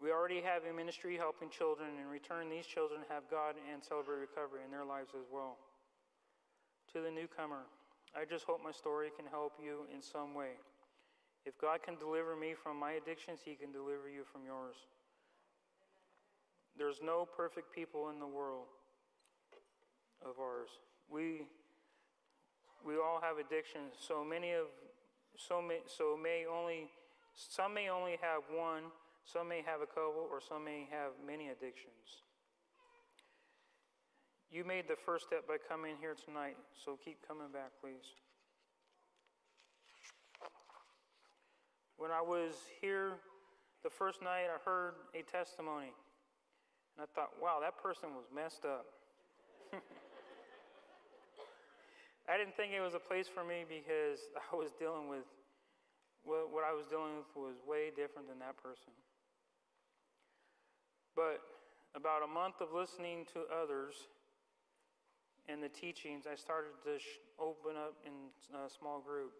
We 0.01 0.11
already 0.11 0.41
have 0.41 0.65
a 0.65 0.73
ministry 0.73 1.15
helping 1.15 1.49
children. 1.49 1.89
In 2.01 2.09
return, 2.09 2.49
these 2.49 2.65
children 2.65 3.01
have 3.07 3.29
God 3.29 3.55
and 3.71 3.83
celebrate 3.83 4.17
recovery 4.17 4.61
in 4.65 4.71
their 4.71 4.83
lives 4.83 5.13
as 5.13 5.29
well. 5.31 5.57
To 6.93 6.99
the 6.99 7.11
newcomer, 7.11 7.69
I 8.17 8.25
just 8.25 8.43
hope 8.43 8.59
my 8.63 8.73
story 8.73 9.07
can 9.15 9.29
help 9.29 9.53
you 9.61 9.85
in 9.93 10.01
some 10.01 10.33
way. 10.33 10.59
If 11.45 11.55
God 11.61 11.81
can 11.81 11.95
deliver 11.95 12.35
me 12.35 12.53
from 12.53 12.77
my 12.77 12.93
addictions, 12.93 13.39
He 13.45 13.55
can 13.55 13.71
deliver 13.71 14.09
you 14.09 14.25
from 14.25 14.41
yours. 14.43 14.75
There's 16.81 16.97
no 17.05 17.27
perfect 17.37 17.75
people 17.75 18.09
in 18.09 18.17
the 18.17 18.25
world 18.25 18.65
of 20.25 20.39
ours. 20.41 20.69
We 21.11 21.45
we 22.83 22.95
all 22.95 23.21
have 23.21 23.37
addictions. 23.37 23.93
So 23.99 24.25
many 24.25 24.53
of 24.53 24.65
so 25.37 25.61
may 25.61 25.81
so 25.85 26.17
may 26.17 26.45
only 26.49 26.89
some 27.35 27.75
may 27.75 27.89
only 27.89 28.17
have 28.19 28.41
one 28.49 28.89
some 29.25 29.47
may 29.47 29.61
have 29.61 29.81
a 29.81 29.85
couple, 29.85 30.27
or 30.31 30.41
some 30.41 30.65
may 30.65 30.87
have 30.89 31.11
many 31.23 31.49
addictions. 31.49 32.25
You 34.49 34.65
made 34.65 34.87
the 34.87 34.97
first 35.05 35.27
step 35.27 35.47
by 35.47 35.57
coming 35.69 35.97
here 36.01 36.15
tonight, 36.25 36.57
so 36.83 36.97
keep 37.05 37.19
coming 37.27 37.51
back, 37.53 37.69
please. 37.79 38.17
When 41.97 42.09
I 42.09 42.21
was 42.21 42.53
here 42.81 43.13
the 43.83 43.91
first 43.91 44.23
night, 44.23 44.47
I 44.49 44.57
heard 44.65 44.95
a 45.13 45.21
testimony, 45.21 45.93
and 46.97 47.03
I 47.03 47.07
thought, 47.15 47.31
wow, 47.41 47.59
that 47.61 47.81
person 47.81 48.09
was 48.15 48.25
messed 48.33 48.65
up. 48.65 48.85
I 52.29 52.37
didn't 52.37 52.55
think 52.55 52.71
it 52.71 52.81
was 52.81 52.93
a 52.93 52.99
place 52.99 53.27
for 53.27 53.43
me 53.43 53.65
because 53.67 54.19
I 54.53 54.55
was 54.55 54.71
dealing 54.77 55.09
with 55.09 55.25
what 56.23 56.63
I 56.63 56.71
was 56.71 56.85
dealing 56.85 57.17
with 57.17 57.25
was 57.35 57.57
way 57.65 57.89
different 57.89 58.29
than 58.29 58.37
that 58.39 58.55
person. 58.61 58.93
But 61.15 61.41
about 61.95 62.21
a 62.23 62.27
month 62.27 62.61
of 62.61 62.71
listening 62.71 63.25
to 63.33 63.41
others 63.49 63.95
and 65.49 65.63
the 65.63 65.67
teachings, 65.67 66.25
I 66.31 66.35
started 66.35 66.77
to 66.85 66.99
sh- 66.99 67.19
open 67.39 67.75
up 67.75 67.97
in 68.05 68.13
a 68.53 68.69
small 68.69 69.01
group. 69.01 69.33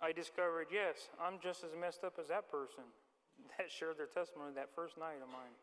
I 0.00 0.12
discovered, 0.12 0.68
yes, 0.72 1.10
I'm 1.20 1.42
just 1.42 1.64
as 1.64 1.70
messed 1.78 2.04
up 2.04 2.14
as 2.18 2.28
that 2.28 2.50
person 2.50 2.84
that 3.58 3.70
shared 3.70 3.98
their 3.98 4.10
testimony 4.10 4.52
that 4.54 4.70
first 4.74 4.98
night 4.98 5.18
of 5.22 5.28
mine. 5.28 5.54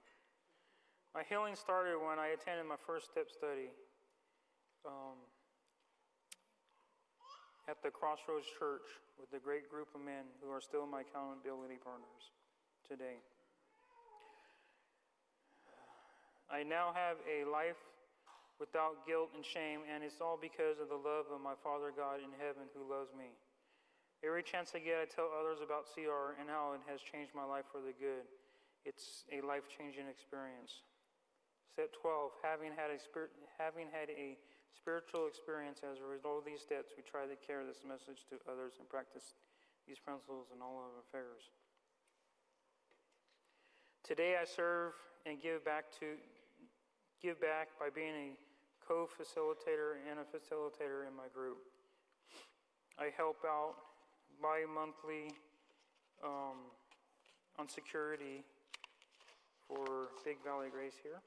My 1.15 1.23
healing 1.26 1.56
started 1.56 1.97
when 1.97 2.19
I 2.19 2.36
attended 2.36 2.67
my 2.67 2.78
first 2.86 3.10
step 3.10 3.32
study 3.32 3.73
um, 4.86 5.17
at 7.67 7.82
the 7.82 7.89
Crossroads 7.89 8.45
Church 8.60 8.86
with 9.17 9.32
a 9.34 9.41
great 9.41 9.65
group 9.71 9.88
of 9.95 10.02
men 10.02 10.30
who 10.43 10.52
are 10.54 10.62
still 10.62 10.86
my 10.86 11.02
accountability 11.02 11.82
partners 11.82 12.32
today. 12.86 13.17
I 16.47 16.63
now 16.63 16.93
have 16.95 17.17
a 17.28 17.43
life 17.50 17.82
without 18.60 19.06
guilt 19.06 19.36
and 19.36 19.43
shame, 19.43 19.82
and 19.89 20.04
it's 20.04 20.21
all 20.21 20.38
because 20.39 20.80
of 20.80 20.88
the 20.89 20.97
love 20.97 21.28
of 21.34 21.41
my 21.41 21.54
Father 21.60 21.91
God 21.91 22.23
in 22.23 22.32
heaven 22.39 22.71
who 22.71 22.88
loves 22.88 23.12
me. 23.17 23.36
Every 24.25 24.41
chance 24.41 24.73
I 24.73 24.82
get, 24.82 24.97
I 24.97 25.06
tell 25.06 25.30
others 25.30 25.62
about 25.62 25.86
CR 25.93 26.34
and 26.41 26.49
how 26.49 26.73
it 26.73 26.82
has 26.89 27.01
changed 27.06 27.38
my 27.38 27.45
life 27.45 27.69
for 27.69 27.82
the 27.82 27.93
good. 27.93 28.25
It's 28.82 29.27
a 29.30 29.45
life 29.45 29.69
changing 29.69 30.10
experience. 30.10 30.82
Step 31.69 31.93
12 31.93 32.34
having 32.41 32.73
had, 32.73 32.89
a 32.89 32.97
spirit, 32.97 33.30
having 33.62 33.86
had 33.93 34.10
a 34.10 34.34
spiritual 34.73 35.30
experience 35.30 35.86
as 35.86 36.01
a 36.01 36.08
result 36.08 36.41
of 36.41 36.45
these 36.49 36.62
steps, 36.62 36.97
we 36.97 37.06
try 37.06 37.30
to 37.30 37.38
carry 37.38 37.65
this 37.65 37.86
message 37.86 38.25
to 38.34 38.41
others 38.49 38.82
and 38.82 38.89
practice 38.89 39.38
these 39.86 40.01
principles 40.01 40.49
in 40.49 40.62
all 40.65 40.82
of 40.82 40.89
our 40.89 41.06
affairs. 41.06 41.53
Today 44.01 44.39
I 44.41 44.45
serve 44.45 44.97
and 45.25 45.38
give 45.38 45.65
back 45.65 45.91
to 45.99 46.17
give 47.21 47.41
back 47.41 47.69
by 47.77 47.89
being 47.93 48.15
a 48.15 48.30
co-facilitator 48.82 49.99
and 50.10 50.17
a 50.21 50.25
facilitator 50.25 51.06
in 51.06 51.13
my 51.13 51.27
group. 51.34 51.58
I 52.97 53.10
help 53.15 53.43
out 53.45 53.75
bi-monthly 54.41 55.34
um, 56.23 56.71
on 57.58 57.67
security 57.67 58.43
for 59.67 60.13
Big 60.23 60.38
Valley 60.43 60.67
Grace 60.71 60.95
here. 61.02 61.21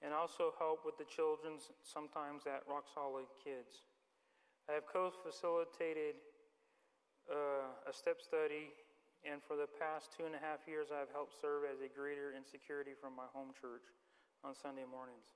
And 0.00 0.14
also 0.14 0.54
help 0.58 0.86
with 0.86 0.94
the 0.96 1.08
children's, 1.10 1.74
sometimes 1.82 2.46
at 2.46 2.62
Rock 2.70 2.86
Solid 2.94 3.26
Kids. 3.42 3.82
I 4.70 4.78
have 4.78 4.86
co-facilitated 4.86 6.22
uh, 7.26 7.90
a 7.90 7.92
step 7.92 8.22
study, 8.22 8.70
and 9.26 9.42
for 9.42 9.58
the 9.58 9.66
past 9.66 10.14
two 10.14 10.22
and 10.24 10.38
a 10.38 10.38
half 10.38 10.62
years, 10.70 10.94
I've 10.94 11.10
helped 11.10 11.34
serve 11.34 11.66
as 11.66 11.82
a 11.82 11.90
greeter 11.90 12.36
in 12.36 12.46
security 12.46 12.94
from 12.94 13.16
my 13.18 13.26
home 13.34 13.50
church 13.58 13.90
on 14.46 14.54
Sunday 14.54 14.86
mornings. 14.86 15.34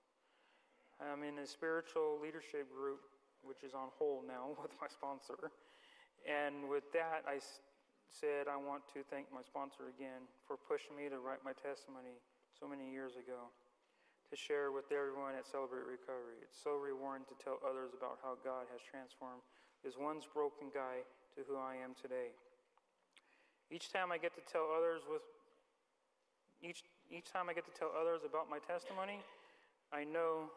I'm 1.02 1.26
in 1.26 1.42
a 1.42 1.46
spiritual 1.46 2.22
leadership 2.22 2.70
group, 2.70 3.02
which 3.42 3.66
is 3.66 3.74
on 3.74 3.90
hold 3.98 4.30
now 4.30 4.54
with 4.62 4.70
my 4.78 4.86
sponsor. 4.86 5.50
And 6.22 6.70
with 6.70 6.86
that, 6.94 7.26
I 7.26 7.42
said 8.12 8.46
I 8.46 8.60
want 8.60 8.86
to 8.94 9.02
thank 9.08 9.32
my 9.32 9.42
sponsor 9.42 9.88
again 9.90 10.28
for 10.46 10.54
pushing 10.54 10.94
me 10.94 11.08
to 11.08 11.18
write 11.18 11.40
my 11.42 11.56
testimony 11.56 12.20
so 12.52 12.68
many 12.68 12.92
years 12.92 13.16
ago 13.16 13.50
to 14.32 14.34
share 14.36 14.72
with 14.72 14.88
everyone 14.88 15.36
at 15.36 15.44
Celebrate 15.44 15.84
Recovery. 15.84 16.40
It's 16.40 16.56
so 16.56 16.80
rewarding 16.80 17.28
to 17.28 17.36
tell 17.36 17.60
others 17.60 17.92
about 17.92 18.16
how 18.24 18.40
God 18.40 18.64
has 18.72 18.80
transformed 18.80 19.44
this 19.84 19.98
once 19.98 20.24
broken 20.24 20.72
guy 20.72 21.04
to 21.36 21.44
who 21.44 21.58
I 21.58 21.76
am 21.80 21.92
today. 21.98 22.32
Each 23.72 23.92
time 23.92 24.12
I 24.12 24.16
get 24.16 24.32
to 24.36 24.44
tell 24.44 24.68
others 24.72 25.02
with 25.08 25.24
each 26.62 26.84
each 27.10 27.28
time 27.28 27.50
I 27.50 27.52
get 27.52 27.66
to 27.66 27.74
tell 27.76 27.92
others 27.92 28.24
about 28.24 28.48
my 28.48 28.56
testimony, 28.56 29.20
I 29.92 30.04
know 30.04 30.48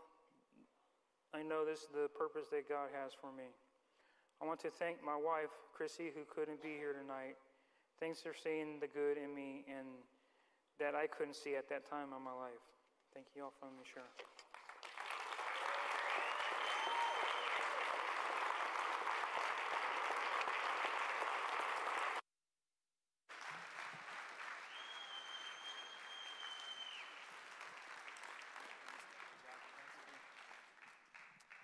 I 1.33 1.43
know 1.43 1.65
this 1.65 1.83
is 1.83 1.91
the 1.91 2.07
purpose 2.15 2.47
that 2.51 2.69
God 2.69 2.95
has 2.95 3.11
for 3.11 3.27
me. 3.35 3.51
I 4.41 4.45
want 4.45 4.59
to 4.61 4.69
thank 4.69 5.03
my 5.03 5.15
wife, 5.15 5.51
Chrissy, 5.73 6.11
who 6.13 6.21
couldn't 6.27 6.61
be 6.61 6.75
here 6.77 6.93
tonight. 6.93 7.35
Thanks 7.99 8.21
for 8.21 8.33
seeing 8.33 8.79
the 8.79 8.87
good 8.87 9.17
in 9.17 9.33
me 9.33 9.63
and 9.67 9.87
that 10.79 10.95
I 10.95 11.07
couldn't 11.07 11.35
see 11.35 11.55
at 11.55 11.69
that 11.69 11.89
time 11.89 12.09
in 12.15 12.23
my 12.23 12.33
life. 12.33 12.63
Thank 13.13 13.27
you 13.35 13.43
all 13.43 13.53
for 13.59 13.67
letting 13.67 13.79
me. 13.79 14.44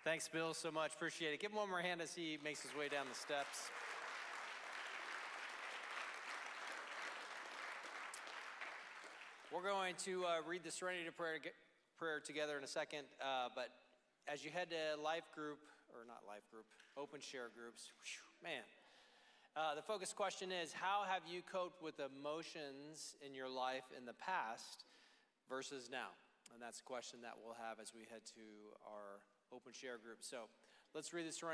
Thanks, 0.04 0.28
Bill, 0.28 0.56
so 0.56 0.72
much. 0.72 0.96
Appreciate 0.96 1.32
it. 1.32 1.40
Give 1.40 1.52
him 1.52 1.58
one 1.58 1.70
more 1.70 1.80
hand 1.80 2.02
as 2.02 2.16
he 2.16 2.40
makes 2.44 2.64
his 2.64 2.76
way 2.76 2.90
down 2.90 3.06
the 3.08 3.14
steps. 3.14 3.70
We're 9.54 9.62
going 9.62 9.94
to 10.06 10.26
uh, 10.26 10.30
read 10.50 10.64
the 10.64 10.72
Serenity 10.72 11.06
prayer, 11.16 11.38
prayer 12.00 12.20
together 12.20 12.58
in 12.58 12.64
a 12.64 12.68
second, 12.68 13.06
uh, 13.22 13.50
but 13.54 13.70
as 14.28 14.44
you 14.44 14.50
head 14.50 14.72
to 14.72 15.00
life 15.00 15.30
group, 15.36 15.60
or 15.94 16.02
not 16.08 16.26
life 16.28 16.50
group, 16.50 16.66
open 16.98 17.22
share 17.22 17.52
groups, 17.54 17.92
whew, 18.02 18.50
man, 18.50 18.66
uh, 19.56 19.76
the 19.76 19.84
focus 19.84 20.14
question 20.14 20.52
is 20.52 20.74
How 20.74 21.06
have 21.06 21.22
you 21.30 21.44
coped 21.44 21.84
with 21.84 22.00
emotions 22.00 23.14
in 23.24 23.36
your 23.36 23.50
life 23.50 23.86
in 23.96 24.08
the 24.08 24.18
past 24.18 24.84
versus 25.48 25.90
now? 25.92 26.10
And 26.56 26.60
that's 26.60 26.80
a 26.80 26.84
question 26.90 27.20
that 27.22 27.38
we'll 27.38 27.54
have 27.54 27.78
as 27.80 27.94
we 27.94 28.02
head 28.10 28.26
to 28.34 28.42
our 28.82 29.22
open 29.54 29.74
share 29.74 29.98
group. 29.98 30.20
So 30.22 30.48
let's 30.96 31.14
read 31.14 31.28
this 31.28 31.38
Serenity. 31.38 31.50